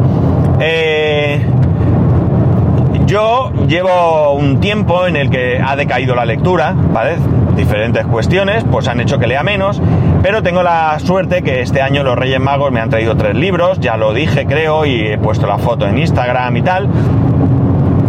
yo 3.08 3.52
llevo 3.68 4.34
un 4.34 4.60
tiempo 4.60 5.08
en 5.08 5.16
el 5.16 5.30
que 5.30 5.60
ha 5.60 5.76
decaído 5.76 6.14
la 6.16 6.26
lectura, 6.26 6.76
¿vale? 6.76 7.18
Diferentes 7.56 8.06
cuestiones, 8.06 8.64
pues 8.64 8.88
han 8.88 9.02
hecho 9.02 9.18
que 9.18 9.28
lea 9.28 9.44
menos, 9.44 9.82
pero 10.22 10.44
tengo 10.44 10.62
la 10.62 10.98
suerte 11.00 11.42
que 11.42 11.62
este 11.62 11.82
año 11.82 12.04
los 12.04 12.18
Reyes 12.18 12.40
Magos 12.40 12.72
me 12.72 12.80
han 12.80 12.90
traído 12.90 13.18
tres 13.18 13.36
libros, 13.36 13.80
ya 13.80 13.98
lo 13.98 14.14
dije 14.14 14.46
creo 14.46 14.86
y 14.86 15.08
he 15.08 15.18
puesto 15.18 15.48
la 15.48 15.58
foto 15.58 15.88
en 15.88 15.98
Instagram 15.98 16.56
y 16.58 16.62
tal. 16.62 16.90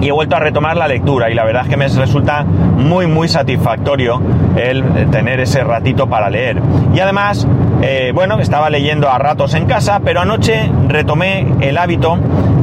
Y 0.03 0.09
he 0.09 0.13
vuelto 0.13 0.35
a 0.37 0.41
retomar 0.41 0.77
la 0.77 0.89
lectura 0.89 1.31
y 1.31 1.35
la 1.35 1.45
verdad 1.45 1.63
es 1.63 1.69
que 1.69 1.77
me 1.77 1.87
resulta 1.87 2.43
muy 2.43 3.07
muy 3.07 3.29
satisfactorio 3.29 4.21
el 4.57 4.85
tener 5.11 5.41
ese 5.41 5.63
ratito 5.63 6.09
para 6.09 6.29
leer. 6.29 6.61
Y 6.93 6.99
además, 6.99 7.47
eh, 7.83 8.11
bueno, 8.13 8.41
estaba 8.41 8.69
leyendo 8.69 9.09
a 9.09 9.19
ratos 9.19 9.55
en 9.55 9.67
casa, 9.67 10.01
pero 10.05 10.21
anoche 10.21 10.71
retomé 10.89 11.47
el 11.61 11.79
hábito 11.79 12.19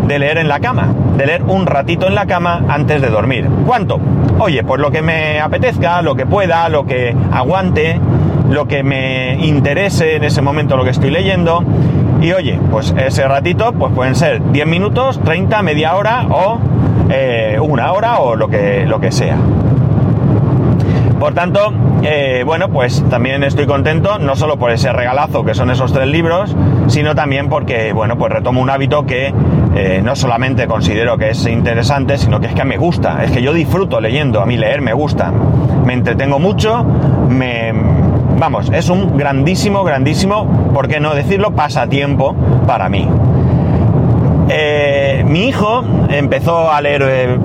de 0.05 0.19
leer 0.19 0.37
en 0.37 0.49
la 0.49 0.59
cama, 0.59 0.93
de 1.17 1.25
leer 1.25 1.43
un 1.43 1.65
ratito 1.65 2.07
en 2.07 2.15
la 2.15 2.25
cama 2.25 2.61
antes 2.67 3.01
de 3.01 3.09
dormir. 3.09 3.47
¿Cuánto? 3.65 3.99
Oye, 4.39 4.63
pues 4.63 4.81
lo 4.81 4.91
que 4.91 5.01
me 5.01 5.39
apetezca, 5.39 6.01
lo 6.01 6.15
que 6.15 6.25
pueda, 6.25 6.67
lo 6.67 6.85
que 6.85 7.15
aguante, 7.31 7.99
lo 8.49 8.67
que 8.67 8.83
me 8.83 9.35
interese 9.45 10.15
en 10.15 10.23
ese 10.25 10.41
momento 10.41 10.75
lo 10.75 10.83
que 10.83 10.89
estoy 10.89 11.11
leyendo. 11.11 11.63
Y 12.21 12.33
oye, 12.33 12.59
pues 12.69 12.93
ese 12.97 13.25
ratito 13.27 13.71
pues 13.71 13.93
pueden 13.93 14.15
ser 14.15 14.41
10 14.51 14.67
minutos, 14.67 15.21
30, 15.23 15.61
media 15.61 15.95
hora 15.95 16.25
o 16.29 16.59
eh, 17.09 17.57
una 17.61 17.91
hora 17.91 18.19
o 18.19 18.35
lo 18.35 18.47
que, 18.47 18.85
lo 18.85 18.99
que 18.99 19.11
sea. 19.11 19.37
Por 21.19 21.33
tanto, 21.33 21.73
eh, 22.01 22.43
bueno, 22.45 22.69
pues 22.69 23.03
también 23.09 23.43
estoy 23.43 23.65
contento, 23.65 24.19
no 24.19 24.37
solo 24.37 24.57
por 24.57 24.71
ese 24.71 24.93
regalazo 24.93 25.43
que 25.43 25.53
son 25.53 25.69
esos 25.69 25.91
tres 25.91 26.07
libros, 26.07 26.55
sino 26.87 27.13
también 27.13 27.49
porque, 27.49 27.91
bueno, 27.91 28.17
pues 28.17 28.31
retomo 28.31 28.61
un 28.61 28.69
hábito 28.69 29.05
que 29.05 29.33
eh, 29.75 30.01
no 30.01 30.15
solamente 30.15 30.65
considero 30.65 31.17
que 31.17 31.31
es 31.31 31.45
interesante, 31.45 32.17
sino 32.17 32.39
que 32.39 32.47
es 32.47 32.53
que 32.53 32.63
me 32.63 32.77
gusta, 32.77 33.21
es 33.25 33.31
que 33.31 33.41
yo 33.41 33.51
disfruto 33.51 33.99
leyendo, 33.99 34.41
a 34.41 34.45
mí 34.45 34.55
leer 34.55 34.79
me 34.79 34.93
gusta, 34.93 35.31
me 35.83 35.93
entretengo 35.93 36.39
mucho, 36.39 36.85
me... 37.27 37.73
Vamos, 38.37 38.71
es 38.73 38.89
un 38.89 39.17
grandísimo, 39.17 39.83
grandísimo, 39.83 40.71
¿por 40.73 40.87
qué 40.87 41.01
no 41.01 41.13
decirlo?, 41.13 41.51
pasatiempo 41.51 42.33
para 42.65 42.87
mí. 42.87 43.05
Eh, 44.49 45.23
mi 45.27 45.47
hijo 45.47 45.83
empezó 46.09 46.71
a 46.71 46.81
leer 46.81 47.03
eh, 47.05 47.37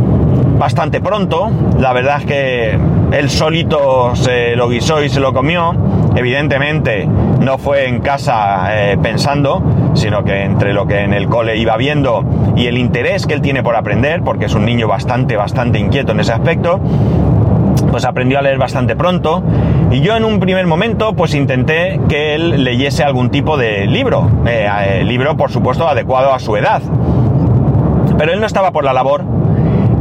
bastante 0.58 1.00
pronto. 1.00 1.50
La 1.78 1.92
verdad 1.92 2.20
es 2.20 2.26
que 2.26 2.78
él 3.12 3.30
solito 3.30 4.16
se 4.16 4.56
lo 4.56 4.68
guisó 4.68 5.02
y 5.02 5.10
se 5.10 5.20
lo 5.20 5.32
comió. 5.34 5.74
Evidentemente 6.16 7.06
no 7.06 7.58
fue 7.58 7.88
en 7.88 8.00
casa 8.00 8.68
eh, 8.70 8.96
pensando, 9.02 9.62
sino 9.94 10.24
que 10.24 10.44
entre 10.44 10.72
lo 10.72 10.86
que 10.86 11.00
en 11.00 11.12
el 11.12 11.28
cole 11.28 11.56
iba 11.56 11.76
viendo 11.76 12.24
y 12.56 12.66
el 12.66 12.78
interés 12.78 13.26
que 13.26 13.34
él 13.34 13.42
tiene 13.42 13.62
por 13.62 13.76
aprender, 13.76 14.22
porque 14.22 14.46
es 14.46 14.54
un 14.54 14.64
niño 14.64 14.88
bastante, 14.88 15.36
bastante 15.36 15.78
inquieto 15.78 16.12
en 16.12 16.20
ese 16.20 16.32
aspecto, 16.32 16.80
pues 17.90 18.04
aprendió 18.04 18.38
a 18.38 18.42
leer 18.42 18.58
bastante 18.58 18.96
pronto. 18.96 19.42
Y 19.90 20.00
yo 20.00 20.16
en 20.16 20.24
un 20.24 20.40
primer 20.40 20.66
momento 20.66 21.14
pues 21.14 21.34
intenté 21.34 22.00
que 22.08 22.34
él 22.34 22.64
leyese 22.64 23.04
algún 23.04 23.30
tipo 23.30 23.56
de 23.56 23.86
libro, 23.86 24.30
eh, 24.46 25.02
libro 25.04 25.36
por 25.36 25.50
supuesto 25.50 25.88
adecuado 25.88 26.32
a 26.32 26.38
su 26.38 26.56
edad. 26.56 26.82
Pero 28.18 28.32
él 28.32 28.40
no 28.40 28.46
estaba 28.46 28.70
por 28.70 28.84
la 28.84 28.92
labor 28.92 29.24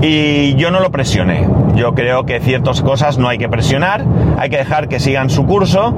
y 0.02 0.56
yo 0.56 0.72
no 0.72 0.80
lo 0.80 0.92
presioné. 0.92 1.48
Yo 1.76 1.94
creo 1.94 2.26
que 2.26 2.40
ciertas 2.40 2.82
cosas 2.82 3.18
no 3.18 3.30
hay 3.30 3.38
que 3.38 3.50
presionar, 3.50 4.04
hay 4.38 4.50
que 4.50 4.58
dejar 4.58 4.88
que 4.88 5.00
sigan 5.00 5.30
su 5.30 5.46
curso 5.46 5.96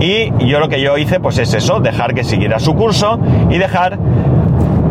y 0.00 0.32
yo 0.46 0.58
lo 0.58 0.68
que 0.68 0.80
yo 0.80 0.96
hice 0.98 1.20
pues 1.20 1.38
es 1.38 1.54
eso, 1.54 1.78
dejar 1.78 2.14
que 2.14 2.24
siguiera 2.24 2.58
su 2.58 2.74
curso 2.74 3.20
y 3.50 3.58
dejar 3.58 3.98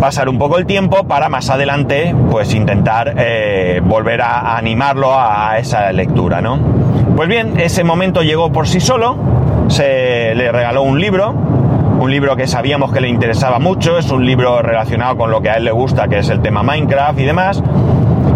pasar 0.01 0.29
un 0.29 0.39
poco 0.39 0.58
el 0.58 0.65
tiempo 0.65 1.03
para 1.03 1.29
más 1.29 1.51
adelante 1.51 2.15
pues 2.31 2.55
intentar 2.55 3.13
eh, 3.17 3.81
volver 3.84 4.22
a, 4.22 4.58
animarlo 4.58 5.13
a, 5.13 5.60
esa 5.60 5.91
lectura, 5.91 6.41
¿no? 6.41 6.58
Pues 7.15 7.29
bien, 7.29 7.60
ese 7.60 7.84
momento 7.84 8.24
llegó 8.24 8.51
por 8.51 8.67
sí 8.67 8.79
solo, 8.79 9.15
se 9.67 10.34
le 10.34 10.51
regaló 10.51 10.81
un 10.81 11.00
libro, 11.00 11.29
un 12.00 12.10
libro 12.10 12.36
que 12.36 12.48
sabíamos 12.48 12.91
que 12.91 13.00
le 13.00 13.10
interesaba 13.10 13.60
mucho, 13.60 14.00
es 14.00 14.10
un 14.10 14.25
libro 14.25 14.63
relacionado 14.63 15.17
con 15.17 15.29
lo 15.29 15.43
que 15.43 15.51
a 15.51 15.53
él 15.53 15.65
le 15.65 15.72
gusta, 15.72 16.08
que 16.08 16.17
es 16.17 16.29
el 16.29 16.41
tema 16.41 16.63
Minecraft 16.63 17.20
y 17.20 17.24
demás, 17.24 17.63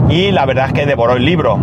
y 0.07 0.31
la 0.31 0.45
verdad 0.45 0.67
es 0.67 0.74
que 0.74 0.86
devoró 0.86 1.15
el 1.15 1.25
libro. 1.25 1.57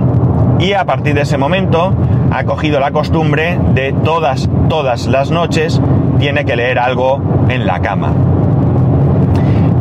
Y 0.59 0.73
a 0.73 0.85
partir 0.85 1.15
de 1.15 1.21
ese 1.21 1.39
momento 1.39 1.95
ha 2.33 2.43
cogido 2.43 2.81
la 2.81 2.91
costumbre 2.91 3.57
de 3.73 3.93
todas, 3.93 4.51
todas 4.69 5.07
las 5.07 5.31
noches 5.31 5.81
tiene 6.19 6.45
que 6.45 6.57
leer 6.57 6.81
algo 6.81 7.23
en 7.49 7.69
la 7.69 7.81
cama. 7.81 8.13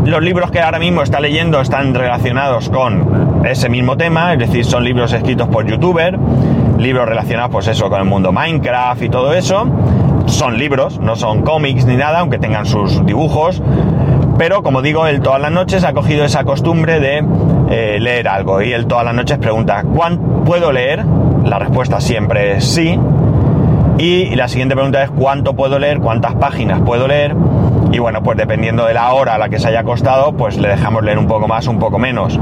Los 0.06 0.24
libros 0.24 0.50
que 0.50 0.60
ahora 0.60 0.80
mismo 0.80 1.04
está 1.04 1.20
leyendo 1.20 1.62
están 1.62 1.94
relacionados 1.94 2.70
con 2.70 3.42
ese 3.46 3.70
mismo 3.70 3.98
tema, 3.98 4.34
es 4.34 4.40
decir, 4.40 4.66
son 4.66 4.84
libros 4.84 5.14
escritos 5.14 5.48
por 5.48 5.66
youtuber, 5.66 6.18
libros 6.80 7.08
relacionados 7.08 7.52
pues 7.52 7.68
eso 7.68 7.90
con 7.90 8.00
el 8.00 8.08
mundo 8.08 8.32
Minecraft 8.32 9.04
y 9.04 9.10
todo 9.10 9.34
eso. 9.34 9.68
Son 10.26 10.58
libros, 10.58 11.00
no 11.00 11.16
son 11.16 11.44
cómics 11.44 11.86
ni 11.86 11.96
nada, 11.96 12.20
aunque 12.20 12.40
tengan 12.40 12.66
sus 12.66 13.06
dibujos. 13.06 13.62
Pero 14.38 14.64
como 14.64 14.82
digo, 14.82 15.06
él 15.06 15.22
todas 15.22 15.40
las 15.40 15.52
noches 15.52 15.84
ha 15.84 15.94
cogido 15.94 16.26
esa 16.26 16.44
costumbre 16.46 17.00
de 17.00 17.24
eh, 17.70 18.00
leer 18.00 18.28
algo. 18.28 18.62
Y 18.62 18.74
él 18.74 18.88
todas 18.88 19.06
las 19.06 19.14
noches 19.14 19.38
pregunta, 19.38 19.84
¿cuánto 19.84 20.44
puedo 20.44 20.72
leer? 20.72 21.06
La 21.46 21.60
respuesta 21.60 22.02
siempre 22.02 22.58
es 22.58 22.66
sí. 22.66 22.98
Y 24.00 24.36
la 24.36 24.48
siguiente 24.48 24.74
pregunta 24.74 25.04
es, 25.04 25.12
¿cuánto 25.12 25.54
puedo 25.54 25.78
leer? 25.78 26.00
¿Cuántas 26.00 26.34
páginas 26.36 26.82
puedo 26.82 27.08
leer? 27.08 27.36
Y 27.92 28.00
bueno, 28.00 28.24
pues 28.24 28.38
dependiendo 28.38 28.86
de 28.86 28.94
la 28.94 29.12
hora 29.14 29.36
a 29.36 29.38
la 29.38 29.50
que 29.50 29.60
se 29.60 29.68
haya 29.68 29.82
acostado, 29.82 30.34
pues 30.34 30.58
le 30.58 30.70
dejamos 30.70 31.04
leer 31.04 31.18
un 31.18 31.28
poco 31.28 31.48
más, 31.48 31.68
un 31.68 31.80
poco 31.80 32.00
menos. 32.00 32.40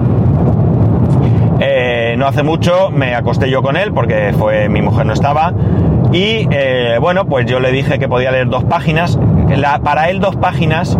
Eh, 1.59 2.15
no 2.17 2.25
hace 2.25 2.41
mucho 2.41 2.89
me 2.89 3.15
acosté 3.15 3.49
yo 3.49 3.61
con 3.61 3.75
él 3.75 3.91
porque 3.91 4.33
fue 4.37 4.69
mi 4.69 4.81
mujer 4.81 5.05
no 5.05 5.13
estaba. 5.13 5.53
Y 6.13 6.47
eh, 6.51 6.97
bueno 7.01 7.25
pues 7.25 7.45
yo 7.45 7.59
le 7.59 7.71
dije 7.71 7.99
que 7.99 8.07
podía 8.07 8.31
leer 8.31 8.47
dos 8.47 8.63
páginas. 8.63 9.19
Para 9.83 10.09
él 10.09 10.19
dos 10.19 10.35
páginas 10.35 10.97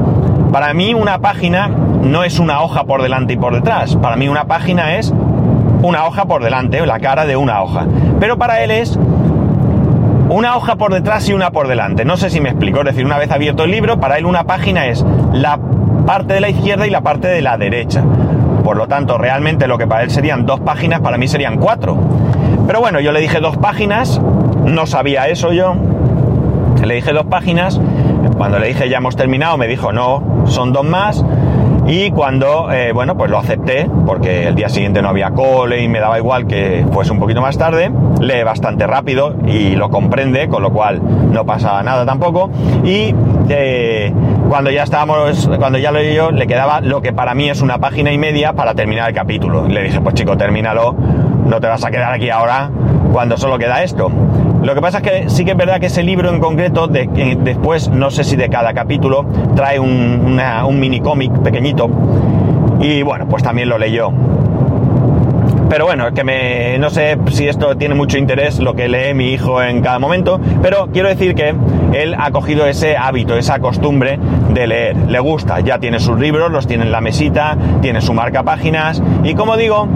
para 0.51 0.73
mí 0.73 0.95
una 0.95 1.19
página 1.19 1.67
no 1.67 2.23
es 2.23 2.39
una 2.39 2.61
hoja 2.61 2.83
por 2.85 3.03
delante 3.03 3.33
y 3.33 3.37
por 3.37 3.53
detrás. 3.53 3.95
Para 3.95 4.15
mí 4.15 4.27
una 4.27 4.45
página 4.45 4.95
es 4.95 5.13
una 5.83 6.05
hoja 6.05 6.25
por 6.25 6.43
delante 6.43 6.83
la 6.85 6.99
cara 6.99 7.25
de 7.25 7.37
una 7.37 7.61
hoja. 7.61 7.85
Pero 8.19 8.37
para 8.37 8.63
él 8.63 8.71
es 8.71 8.97
una 10.29 10.55
hoja 10.55 10.75
por 10.75 10.93
detrás 10.93 11.27
y 11.27 11.33
una 11.33 11.51
por 11.51 11.67
delante. 11.67 12.05
No 12.05 12.15
sé 12.15 12.29
si 12.29 12.39
me 12.39 12.49
explico. 12.49 12.79
Es 12.79 12.85
decir, 12.85 13.05
una 13.05 13.17
vez 13.17 13.31
abierto 13.31 13.63
el 13.63 13.71
libro, 13.71 13.99
para 13.99 14.17
él 14.17 14.25
una 14.25 14.43
página 14.43 14.85
es 14.87 15.03
la 15.33 15.59
parte 16.05 16.35
de 16.35 16.41
la 16.41 16.49
izquierda 16.49 16.87
y 16.87 16.89
la 16.89 17.01
parte 17.01 17.27
de 17.27 17.41
la 17.41 17.57
derecha. 17.57 18.03
Por 18.63 18.77
lo 18.77 18.87
tanto, 18.87 19.17
realmente 19.17 19.67
lo 19.67 19.77
que 19.77 19.87
para 19.87 20.03
él 20.03 20.11
serían 20.11 20.45
dos 20.45 20.59
páginas, 20.59 21.01
para 21.01 21.17
mí 21.17 21.27
serían 21.27 21.57
cuatro. 21.57 21.97
Pero 22.67 22.79
bueno, 22.79 22.99
yo 22.99 23.11
le 23.11 23.19
dije 23.19 23.39
dos 23.39 23.57
páginas, 23.57 24.21
no 24.63 24.85
sabía 24.85 25.27
eso 25.27 25.51
yo. 25.51 25.75
Le 26.83 26.95
dije 26.95 27.11
dos 27.11 27.25
páginas. 27.25 27.81
Cuando 28.37 28.59
le 28.59 28.67
dije 28.67 28.87
ya 28.89 28.97
hemos 28.97 29.15
terminado, 29.15 29.57
me 29.57 29.67
dijo 29.67 29.91
no, 29.91 30.45
son 30.45 30.71
dos 30.71 30.85
más. 30.85 31.25
Y 31.89 32.11
cuando, 32.11 32.71
eh, 32.71 32.91
bueno, 32.91 33.17
pues 33.17 33.31
lo 33.31 33.39
acepté, 33.39 33.89
porque 34.05 34.47
el 34.47 34.53
día 34.53 34.69
siguiente 34.69 35.01
no 35.01 35.09
había 35.09 35.31
cole 35.31 35.81
y 35.81 35.87
me 35.87 35.99
daba 35.99 36.19
igual 36.19 36.45
que 36.45 36.85
fuese 36.91 37.11
un 37.11 37.19
poquito 37.19 37.41
más 37.41 37.57
tarde, 37.57 37.91
lee 38.21 38.43
bastante 38.43 38.85
rápido 38.85 39.33
y 39.47 39.71
lo 39.75 39.89
comprende, 39.89 40.47
con 40.49 40.61
lo 40.61 40.71
cual 40.71 41.01
no 41.31 41.47
pasa 41.47 41.81
nada 41.81 42.05
tampoco. 42.05 42.51
Y 42.83 43.15
eh, 43.49 44.13
cuando 44.47 44.69
ya 44.69 44.83
estábamos, 44.83 45.49
cuando 45.57 45.79
ya 45.79 45.91
lo 45.91 45.99
yo, 46.03 46.29
le 46.29 46.45
quedaba 46.45 46.79
lo 46.79 47.01
que 47.01 47.11
para 47.11 47.33
mí 47.33 47.49
es 47.49 47.59
una 47.63 47.79
página 47.79 48.11
y 48.11 48.19
media 48.19 48.53
para 48.53 48.75
terminar 48.75 49.09
el 49.09 49.15
capítulo. 49.15 49.67
Le 49.67 49.81
dije, 49.81 49.99
pues 49.99 50.13
chico, 50.13 50.37
termínalo, 50.37 50.93
no 50.93 51.59
te 51.59 51.65
vas 51.65 51.83
a 51.83 51.89
quedar 51.89 52.13
aquí 52.13 52.29
ahora 52.29 52.69
cuando 53.11 53.35
solo 53.35 53.57
queda 53.57 53.81
esto. 53.81 54.11
Lo 54.63 54.75
que 54.75 54.81
pasa 54.81 54.97
es 54.97 55.03
que 55.03 55.29
sí 55.29 55.45
que 55.45 55.51
es 55.51 55.57
verdad 55.57 55.79
que 55.79 55.85
ese 55.85 56.03
libro 56.03 56.29
en 56.29 56.39
concreto, 56.39 56.87
de, 56.87 57.37
después, 57.41 57.89
no 57.89 58.11
sé 58.11 58.23
si 58.23 58.35
de 58.35 58.49
cada 58.49 58.73
capítulo, 58.73 59.25
trae 59.55 59.79
un, 59.79 60.79
mini 60.79 60.99
cómic 60.99 61.31
pequeñito. 61.41 61.89
Y 62.81 63.01
bueno, 63.01 63.27
pues 63.27 63.41
también 63.41 63.69
lo 63.69 63.77
leyó. 63.77 64.11
Pero 65.69 65.85
bueno, 65.85 66.07
es 66.07 66.13
que 66.13 66.23
me, 66.23 66.77
no 66.79 66.89
sé 66.89 67.17
si 67.31 67.47
esto 67.47 67.77
tiene 67.77 67.93
mucho 67.93 68.17
interés 68.17 68.59
lo 68.59 68.73
que 68.73 68.89
lee 68.89 69.13
mi 69.13 69.31
hijo 69.33 69.61
en 69.61 69.81
cada 69.81 69.99
momento, 69.99 70.41
pero 70.63 70.89
quiero 70.91 71.09
decir 71.09 71.35
que 71.35 71.53
él 71.93 72.15
ha 72.17 72.31
cogido 72.31 72.65
ese 72.65 72.97
hábito, 72.97 73.37
esa 73.37 73.59
costumbre 73.59 74.19
de 74.51 74.65
leer. 74.65 74.97
Le 75.07 75.19
gusta, 75.19 75.59
ya 75.59 75.77
tiene 75.77 75.99
sus 75.99 76.19
libros, 76.19 76.51
los 76.51 76.65
tiene 76.65 76.85
en 76.85 76.91
la 76.91 77.01
mesita, 77.01 77.55
tiene 77.81 78.01
su 78.01 78.13
marca 78.15 78.41
páginas 78.41 79.01
y 79.23 79.35
como 79.35 79.57
digo, 79.57 79.87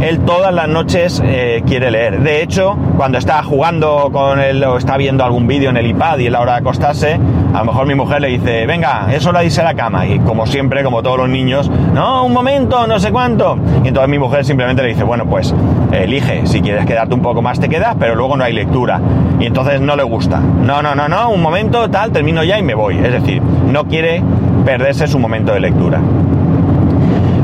él 0.00 0.20
todas 0.20 0.54
las 0.54 0.68
noches 0.68 1.20
eh, 1.24 1.62
quiere 1.66 1.90
leer. 1.90 2.20
De 2.20 2.42
hecho, 2.42 2.76
cuando 2.96 3.18
está 3.18 3.42
jugando 3.42 4.10
con 4.12 4.40
él 4.40 4.62
o 4.64 4.76
está 4.76 4.96
viendo 4.96 5.24
algún 5.24 5.46
vídeo 5.46 5.70
en 5.70 5.76
el 5.76 5.86
iPad 5.86 6.18
y 6.18 6.26
es 6.26 6.32
la 6.32 6.40
hora 6.40 6.52
de 6.52 6.58
acostarse, 6.58 7.18
a 7.52 7.58
lo 7.58 7.64
mejor 7.64 7.86
mi 7.86 7.94
mujer 7.94 8.20
le 8.20 8.28
dice, 8.28 8.66
venga, 8.66 9.08
es 9.12 9.26
hora 9.26 9.40
de 9.40 9.46
irse 9.46 9.60
a 9.60 9.64
la 9.64 9.74
cama. 9.74 10.06
Y 10.06 10.20
como 10.20 10.46
siempre, 10.46 10.84
como 10.84 11.02
todos 11.02 11.18
los 11.18 11.28
niños, 11.28 11.70
no, 11.92 12.24
un 12.24 12.32
momento, 12.32 12.86
no 12.86 12.98
sé 12.98 13.10
cuánto. 13.10 13.58
Y 13.84 13.88
entonces 13.88 14.08
mi 14.08 14.18
mujer 14.18 14.44
simplemente 14.44 14.82
le 14.82 14.88
dice, 14.90 15.02
bueno, 15.02 15.26
pues 15.26 15.54
elige, 15.92 16.46
si 16.46 16.60
quieres 16.60 16.86
quedarte 16.86 17.14
un 17.14 17.22
poco 17.22 17.42
más 17.42 17.58
te 17.58 17.68
quedas, 17.68 17.96
pero 17.98 18.14
luego 18.14 18.36
no 18.36 18.44
hay 18.44 18.52
lectura. 18.52 19.00
Y 19.40 19.46
entonces 19.46 19.80
no 19.80 19.96
le 19.96 20.02
gusta. 20.02 20.38
No, 20.40 20.82
no, 20.82 20.94
no, 20.94 21.08
no, 21.08 21.30
un 21.30 21.42
momento, 21.42 21.90
tal, 21.90 22.12
termino 22.12 22.44
ya 22.44 22.58
y 22.58 22.62
me 22.62 22.74
voy. 22.74 22.98
Es 22.98 23.12
decir, 23.12 23.42
no 23.42 23.84
quiere 23.84 24.22
perderse 24.64 25.06
su 25.08 25.18
momento 25.18 25.52
de 25.52 25.60
lectura. 25.60 26.00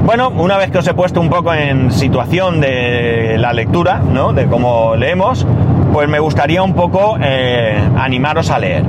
Bueno, 0.04 0.28
una 0.28 0.58
vez 0.58 0.70
que 0.70 0.76
os 0.76 0.86
he 0.86 0.92
puesto 0.92 1.18
un 1.18 1.30
poco 1.30 1.54
en 1.54 1.90
situación 1.90 2.60
de 2.60 3.36
la 3.38 3.54
lectura, 3.54 4.00
¿no? 4.00 4.34
De 4.34 4.46
cómo 4.48 4.96
leemos, 4.96 5.46
pues 5.94 6.10
me 6.10 6.18
gustaría 6.18 6.62
un 6.62 6.74
poco 6.74 7.16
eh, 7.22 7.74
animaros 7.96 8.50
a 8.50 8.58
leer. 8.58 8.84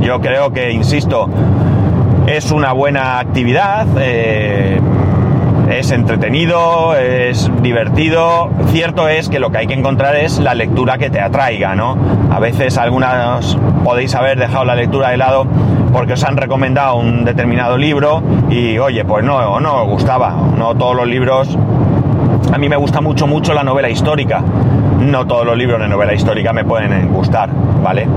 Yo 0.00 0.20
creo 0.20 0.52
que, 0.52 0.70
insisto, 0.70 1.28
es 2.28 2.52
una 2.52 2.72
buena 2.72 3.18
actividad. 3.18 3.84
Eh, 3.98 4.80
es 5.70 5.90
entretenido, 5.90 6.94
es 6.94 7.50
divertido. 7.60 8.48
Cierto 8.68 9.08
es 9.08 9.28
que 9.28 9.40
lo 9.40 9.50
que 9.50 9.58
hay 9.58 9.66
que 9.66 9.74
encontrar 9.74 10.14
es 10.14 10.38
la 10.38 10.54
lectura 10.54 10.98
que 10.98 11.10
te 11.10 11.20
atraiga, 11.20 11.74
¿no? 11.74 11.98
A 12.30 12.38
veces 12.38 12.78
algunas 12.78 13.58
podéis 13.82 14.14
haber 14.14 14.38
dejado 14.38 14.64
la 14.64 14.76
lectura 14.76 15.10
de 15.10 15.16
lado 15.16 15.48
porque 15.94 16.14
os 16.14 16.24
han 16.24 16.36
recomendado 16.36 16.96
un 16.96 17.24
determinado 17.24 17.78
libro 17.78 18.20
y 18.50 18.76
oye, 18.78 19.04
pues 19.04 19.24
no, 19.24 19.60
no 19.60 19.84
os 19.84 19.88
gustaba. 19.88 20.34
No 20.58 20.74
todos 20.74 20.96
los 20.96 21.06
libros. 21.06 21.56
A 22.52 22.58
mí 22.58 22.68
me 22.68 22.74
gusta 22.74 23.00
mucho, 23.00 23.28
mucho 23.28 23.54
la 23.54 23.62
novela 23.62 23.88
histórica. 23.88 24.42
No 24.98 25.24
todos 25.24 25.46
los 25.46 25.56
libros 25.56 25.80
de 25.80 25.86
novela 25.86 26.12
histórica 26.12 26.52
me 26.52 26.64
pueden 26.64 27.12
gustar, 27.12 27.48
¿vale? 27.80 28.08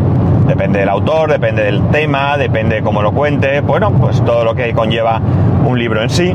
Depende 0.47 0.79
del 0.79 0.89
autor, 0.89 1.29
depende 1.29 1.63
del 1.65 1.87
tema, 1.89 2.35
depende 2.35 2.77
de 2.77 2.81
cómo 2.81 3.03
lo 3.03 3.11
cuente, 3.11 3.61
bueno, 3.61 3.91
pues 3.91 4.25
todo 4.25 4.43
lo 4.43 4.55
que 4.55 4.73
conlleva 4.73 5.21
un 5.63 5.77
libro 5.77 6.01
en 6.01 6.09
sí. 6.09 6.33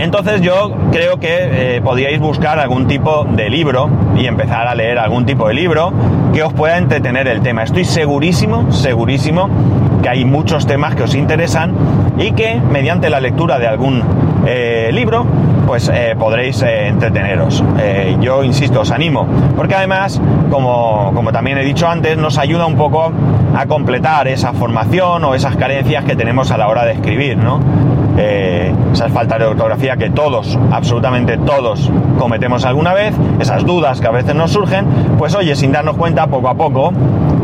Entonces 0.00 0.40
yo 0.40 0.72
creo 0.90 1.20
que 1.20 1.76
eh, 1.76 1.80
podríais 1.80 2.18
buscar 2.18 2.58
algún 2.58 2.88
tipo 2.88 3.24
de 3.24 3.48
libro 3.48 3.88
y 4.16 4.26
empezar 4.26 4.66
a 4.66 4.74
leer 4.74 4.98
algún 4.98 5.26
tipo 5.26 5.46
de 5.46 5.54
libro 5.54 5.92
que 6.34 6.42
os 6.42 6.52
pueda 6.52 6.76
entretener 6.76 7.28
el 7.28 7.40
tema. 7.40 7.62
Estoy 7.62 7.84
segurísimo, 7.84 8.72
segurísimo 8.72 9.48
que 10.02 10.08
hay 10.08 10.24
muchos 10.24 10.66
temas 10.66 10.94
que 10.94 11.04
os 11.04 11.14
interesan 11.14 11.74
y 12.18 12.32
que 12.32 12.60
mediante 12.60 13.08
la 13.08 13.20
lectura 13.20 13.58
de 13.58 13.66
algún 13.66 14.02
eh, 14.46 14.90
libro 14.92 15.24
pues 15.66 15.88
eh, 15.88 16.14
podréis 16.18 16.60
entreteneros. 16.62 17.64
yo 18.20 18.44
insisto, 18.44 18.80
os 18.80 18.90
animo, 18.90 19.26
porque 19.56 19.74
además, 19.74 20.20
como, 20.50 21.12
como 21.14 21.32
también 21.32 21.56
he 21.56 21.64
dicho 21.64 21.88
antes, 21.88 22.18
nos 22.18 22.36
ayuda 22.36 22.66
un 22.66 22.76
poco 22.76 23.10
a 23.54 23.66
completar 23.66 24.28
esa 24.28 24.52
formación 24.52 25.24
o 25.24 25.34
esas 25.34 25.56
carencias 25.56 26.04
que 26.04 26.16
tenemos 26.16 26.50
a 26.50 26.58
la 26.58 26.68
hora 26.68 26.84
de 26.84 26.92
escribir, 26.92 27.38
¿no? 27.38 27.60
Eh, 28.16 28.74
esas 28.92 29.10
faltas 29.12 29.38
de 29.38 29.46
ortografía 29.46 29.96
que 29.96 30.10
todos, 30.10 30.58
absolutamente 30.70 31.38
todos, 31.38 31.90
cometemos 32.18 32.64
alguna 32.64 32.92
vez, 32.92 33.14
esas 33.40 33.64
dudas 33.64 34.00
que 34.00 34.06
a 34.06 34.10
veces 34.10 34.34
nos 34.34 34.52
surgen, 34.52 34.86
pues 35.18 35.34
oye, 35.34 35.54
sin 35.56 35.72
darnos 35.72 35.96
cuenta, 35.96 36.26
poco 36.26 36.48
a 36.48 36.54
poco, 36.54 36.92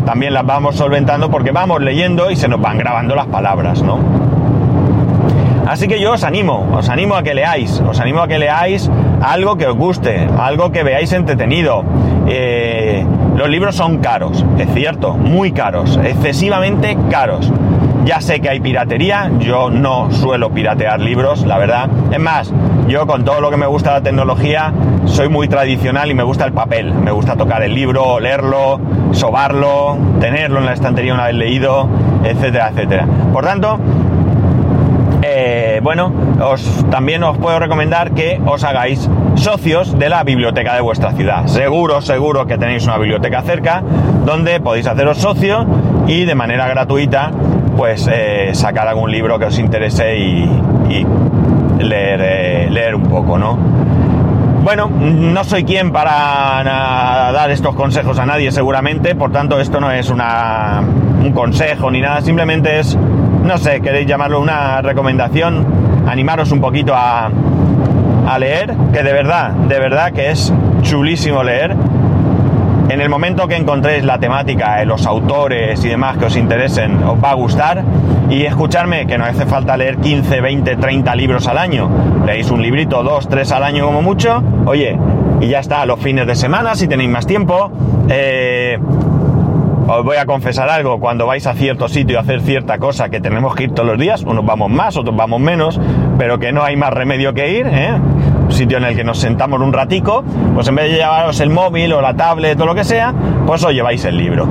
también 0.04 0.34
las 0.34 0.44
vamos 0.46 0.76
solventando 0.76 1.30
porque 1.30 1.50
vamos 1.50 1.80
leyendo 1.80 2.30
y 2.30 2.36
se 2.36 2.48
nos 2.48 2.60
van 2.60 2.78
grabando 2.78 3.14
las 3.14 3.26
palabras, 3.26 3.82
¿no? 3.82 3.98
Así 5.68 5.86
que 5.86 6.00
yo 6.00 6.12
os 6.12 6.24
animo, 6.24 6.66
os 6.72 6.88
animo 6.88 7.14
a 7.14 7.22
que 7.22 7.34
leáis, 7.34 7.78
os 7.86 8.00
animo 8.00 8.22
a 8.22 8.26
que 8.26 8.38
leáis 8.38 8.90
algo 9.20 9.56
que 9.56 9.66
os 9.66 9.76
guste, 9.76 10.26
algo 10.38 10.72
que 10.72 10.82
veáis 10.82 11.12
entretenido. 11.12 11.84
Eh, 12.26 13.04
los 13.36 13.50
libros 13.50 13.76
son 13.76 13.98
caros, 13.98 14.46
es 14.58 14.72
cierto, 14.72 15.12
muy 15.12 15.52
caros, 15.52 16.00
excesivamente 16.02 16.96
caros. 17.10 17.52
Ya 18.08 18.22
sé 18.22 18.40
que 18.40 18.48
hay 18.48 18.58
piratería, 18.58 19.30
yo 19.38 19.68
no 19.68 20.10
suelo 20.10 20.48
piratear 20.48 20.98
libros, 20.98 21.44
la 21.44 21.58
verdad. 21.58 21.90
Es 22.10 22.18
más, 22.18 22.50
yo 22.88 23.06
con 23.06 23.22
todo 23.22 23.42
lo 23.42 23.50
que 23.50 23.58
me 23.58 23.66
gusta 23.66 23.92
la 23.92 24.00
tecnología, 24.00 24.72
soy 25.04 25.28
muy 25.28 25.46
tradicional 25.46 26.10
y 26.10 26.14
me 26.14 26.22
gusta 26.22 26.46
el 26.46 26.54
papel. 26.54 26.90
Me 26.94 27.10
gusta 27.10 27.36
tocar 27.36 27.62
el 27.62 27.74
libro, 27.74 28.18
leerlo, 28.18 28.80
sobarlo, 29.10 29.98
tenerlo 30.20 30.58
en 30.58 30.64
la 30.64 30.72
estantería 30.72 31.12
una 31.12 31.26
vez 31.26 31.34
leído, 31.34 31.86
etcétera, 32.24 32.70
etcétera. 32.70 33.06
Por 33.30 33.44
tanto, 33.44 33.78
eh, 35.20 35.80
bueno, 35.82 36.10
os, 36.42 36.86
también 36.90 37.22
os 37.24 37.36
puedo 37.36 37.58
recomendar 37.58 38.12
que 38.12 38.40
os 38.46 38.64
hagáis 38.64 39.06
socios 39.34 39.98
de 39.98 40.08
la 40.08 40.24
biblioteca 40.24 40.74
de 40.74 40.80
vuestra 40.80 41.12
ciudad. 41.12 41.46
Seguro, 41.46 42.00
seguro 42.00 42.46
que 42.46 42.56
tenéis 42.56 42.86
una 42.86 42.96
biblioteca 42.96 43.42
cerca 43.42 43.82
donde 44.24 44.60
podéis 44.60 44.86
haceros 44.86 45.18
socio 45.18 45.66
y 46.06 46.24
de 46.24 46.34
manera 46.34 46.68
gratuita 46.68 47.32
pues 47.78 48.10
eh, 48.12 48.50
sacar 48.54 48.88
algún 48.88 49.08
libro 49.12 49.38
que 49.38 49.44
os 49.44 49.56
interese 49.56 50.18
y, 50.18 51.06
leer, 51.78 52.20
eh, 52.20 52.68
leer 52.68 52.96
un 52.96 53.04
poco, 53.04 53.38
¿no? 53.38 53.56
Bueno, 54.64 54.88
no 54.88 55.44
soy 55.44 55.62
quien 55.62 55.92
para 55.92 56.64
dar 57.32 57.52
estos 57.52 57.76
consejos 57.76 58.18
a 58.18 58.26
nadie 58.26 58.50
seguramente, 58.50 59.14
por 59.14 59.30
tanto 59.30 59.60
esto 59.60 59.78
no 59.78 59.92
es 59.92 60.10
una, 60.10 60.82
un 61.22 61.30
consejo 61.30 61.88
ni 61.92 62.00
nada, 62.00 62.20
simplemente 62.20 62.80
es, 62.80 62.96
no 62.96 63.56
sé, 63.58 63.80
queréis 63.80 64.08
llamarlo 64.08 64.40
una 64.40 64.82
recomendación, 64.82 65.64
animaros 66.08 66.50
un 66.50 66.60
poquito 66.60 66.96
a, 66.96 67.30
a 68.26 68.38
leer, 68.40 68.74
que 68.92 69.04
de 69.04 69.12
verdad, 69.12 69.52
de 69.52 69.78
verdad 69.78 70.10
que 70.10 70.32
es 70.32 70.52
chulísimo 70.82 71.44
leer 71.44 71.76
en 72.88 73.00
el 73.00 73.08
momento 73.08 73.46
que 73.46 73.56
encontréis 73.56 74.04
la 74.04 74.18
temática, 74.18 74.82
los 74.84 75.06
autores 75.06 75.84
y 75.84 75.88
demás 75.88 76.16
que 76.16 76.26
os 76.26 76.36
interesen, 76.36 77.02
os 77.02 77.22
va 77.22 77.30
a 77.30 77.34
gustar. 77.34 77.84
Y 78.30 78.44
escucharme, 78.44 79.06
que 79.06 79.18
no 79.18 79.24
hace 79.24 79.46
falta 79.46 79.76
leer 79.76 79.98
15, 79.98 80.40
20, 80.40 80.76
30 80.76 81.14
libros 81.14 81.48
al 81.48 81.58
año. 81.58 81.88
Leéis 82.26 82.50
un 82.50 82.62
librito, 82.62 83.02
dos, 83.02 83.28
tres 83.28 83.52
al 83.52 83.62
año 83.62 83.86
como 83.86 84.02
mucho. 84.02 84.42
Oye, 84.66 84.98
y 85.40 85.48
ya 85.48 85.60
está, 85.60 85.84
los 85.86 86.00
fines 86.00 86.26
de 86.26 86.34
semana, 86.34 86.74
si 86.74 86.88
tenéis 86.88 87.10
más 87.10 87.26
tiempo. 87.26 87.70
Eh, 88.08 88.78
os 89.90 90.04
voy 90.04 90.18
a 90.18 90.26
confesar 90.26 90.68
algo, 90.68 91.00
cuando 91.00 91.26
vais 91.26 91.46
a 91.46 91.54
cierto 91.54 91.88
sitio 91.88 92.18
a 92.18 92.20
hacer 92.20 92.42
cierta 92.42 92.76
cosa 92.76 93.08
que 93.08 93.20
tenemos 93.20 93.54
que 93.54 93.64
ir 93.64 93.70
todos 93.72 93.88
los 93.88 93.98
días, 93.98 94.22
unos 94.22 94.44
vamos 94.44 94.70
más, 94.70 94.98
otros 94.98 95.16
vamos 95.16 95.40
menos, 95.40 95.80
pero 96.18 96.38
que 96.38 96.52
no 96.52 96.62
hay 96.62 96.76
más 96.76 96.92
remedio 96.92 97.32
que 97.32 97.52
ir, 97.52 97.66
¿eh? 97.66 97.92
Sitio 98.48 98.78
en 98.78 98.84
el 98.84 98.96
que 98.96 99.04
nos 99.04 99.18
sentamos 99.18 99.60
un 99.60 99.72
ratico, 99.72 100.24
pues 100.54 100.68
en 100.68 100.74
vez 100.74 100.90
de 100.90 100.98
llevaros 100.98 101.40
el 101.40 101.50
móvil 101.50 101.92
o 101.92 102.00
la 102.00 102.14
tablet 102.14 102.60
o 102.60 102.66
lo 102.66 102.74
que 102.74 102.84
sea, 102.84 103.14
pues 103.46 103.62
os 103.64 103.72
lleváis 103.72 104.04
el 104.04 104.16
libro. 104.16 104.46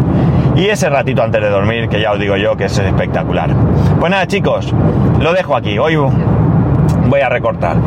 Y 0.55 0.65
ese 0.65 0.89
ratito 0.89 1.21
antes 1.21 1.41
de 1.41 1.49
dormir, 1.49 1.88
que 1.88 2.01
ya 2.01 2.12
os 2.12 2.19
digo 2.19 2.36
yo 2.36 2.55
que 2.57 2.65
es 2.65 2.77
espectacular. 2.77 3.51
Pues 3.99 4.12
nada 4.12 4.25
chicos, 4.27 4.73
lo 5.19 5.33
dejo 5.33 5.55
aquí. 5.55 5.77
Hoy 5.77 5.95
voy 5.95 7.21
a 7.21 7.29
recortar. 7.29 7.77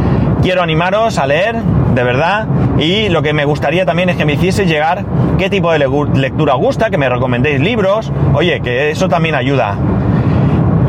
Quiero 0.43 0.63
animaros 0.63 1.19
a 1.19 1.27
leer, 1.27 1.57
de 1.57 2.03
verdad, 2.03 2.47
y 2.79 3.09
lo 3.09 3.23
que 3.23 3.33
me 3.33 3.45
gustaría 3.45 3.85
también 3.85 4.09
es 4.09 4.17
que 4.17 4.25
me 4.25 4.35
hiciese 4.35 4.67
llegar 4.67 5.05
qué 5.39 5.51
tipo 5.51 5.73
de 5.73 5.79
lectura 6.15 6.55
gusta, 6.55 6.91
que 6.91 6.97
me 6.97 7.09
recomendéis 7.09 7.61
libros, 7.61 8.13
oye, 8.33 8.61
que 8.61 8.91
eso 8.91 9.09
también 9.09 9.35
ayuda 9.35 9.77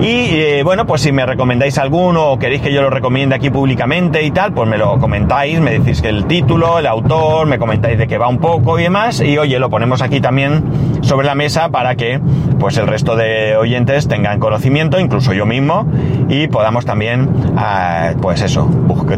y 0.01 0.29
eh, 0.31 0.63
bueno, 0.63 0.87
pues 0.87 1.01
si 1.01 1.11
me 1.11 1.23
recomendáis 1.27 1.77
alguno 1.77 2.31
o 2.31 2.39
queréis 2.39 2.63
que 2.63 2.73
yo 2.73 2.81
lo 2.81 2.89
recomiende 2.89 3.35
aquí 3.35 3.51
públicamente 3.51 4.23
y 4.23 4.31
tal, 4.31 4.51
pues 4.51 4.67
me 4.67 4.79
lo 4.79 4.97
comentáis, 4.97 5.59
me 5.59 5.77
decís 5.77 6.01
que 6.01 6.09
el 6.09 6.25
título, 6.25 6.79
el 6.79 6.87
autor, 6.87 7.45
me 7.45 7.59
comentáis 7.59 7.99
de 7.99 8.07
qué 8.07 8.17
va 8.17 8.27
un 8.27 8.39
poco 8.39 8.79
y 8.79 8.83
demás. 8.83 9.21
Y 9.21 9.37
oye, 9.37 9.59
lo 9.59 9.69
ponemos 9.69 10.01
aquí 10.01 10.19
también 10.19 10.63
sobre 11.01 11.27
la 11.27 11.35
mesa 11.35 11.69
para 11.69 11.93
que 11.95 12.19
pues 12.61 12.77
el 12.77 12.85
resto 12.85 13.15
de 13.15 13.57
oyentes 13.57 14.07
tengan 14.07 14.39
conocimiento, 14.39 14.99
incluso 14.99 15.33
yo 15.33 15.47
mismo, 15.47 15.87
y 16.29 16.47
podamos 16.47 16.85
también, 16.85 17.27
ah, 17.57 18.11
pues 18.21 18.43
eso, 18.43 18.69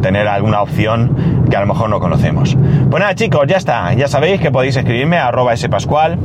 tener 0.01 0.29
alguna 0.29 0.61
opción 0.61 1.43
que 1.49 1.57
a 1.57 1.59
lo 1.59 1.67
mejor 1.67 1.89
no 1.89 1.99
conocemos. 1.99 2.55
Pues 2.89 3.01
nada 3.01 3.13
chicos, 3.15 3.43
ya 3.45 3.57
está, 3.57 3.93
ya 3.93 4.07
sabéis 4.07 4.39
que 4.39 4.49
podéis 4.49 4.77
escribirme 4.77 5.17
a 5.17 5.27
arroba 5.27 5.57
spascual, 5.57 6.17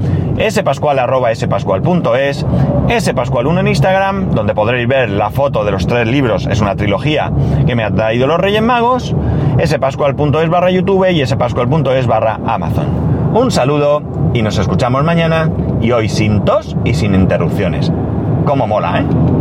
spascual 0.48 1.00
arroba 1.00 1.34
spascual.es, 1.34 2.46
spascual1 2.86 3.60
en 3.60 3.66
Instagram, 3.66 4.30
donde 4.30 4.54
podréis 4.54 4.86
ver 4.86 5.10
la 5.10 5.30
foto 5.30 5.64
de 5.64 5.72
los 5.72 5.88
tres 5.88 6.06
libros, 6.06 6.46
es 6.46 6.60
una 6.60 6.76
trilogía 6.76 7.32
que 7.66 7.74
me 7.74 7.82
ha 7.82 7.90
traído 7.90 8.28
los 8.28 8.38
Reyes 8.38 8.62
Magos, 8.62 9.16
spascual.es 9.66 10.48
barra 10.48 10.70
YouTube 10.70 11.10
y 11.10 11.26
spascual.es 11.26 12.06
barra 12.06 12.38
Amazon. 12.46 12.86
Un 13.34 13.50
saludo 13.50 14.02
y 14.34 14.42
nos 14.42 14.56
escuchamos 14.56 15.02
mañana 15.02 15.50
y 15.80 15.92
hoy 15.92 16.08
sin 16.08 16.44
tos 16.44 16.76
y 16.84 16.94
sin 16.94 17.14
interrupciones. 17.14 17.92
Como 18.44 18.66
mola, 18.66 19.00
¿eh? 19.00 19.37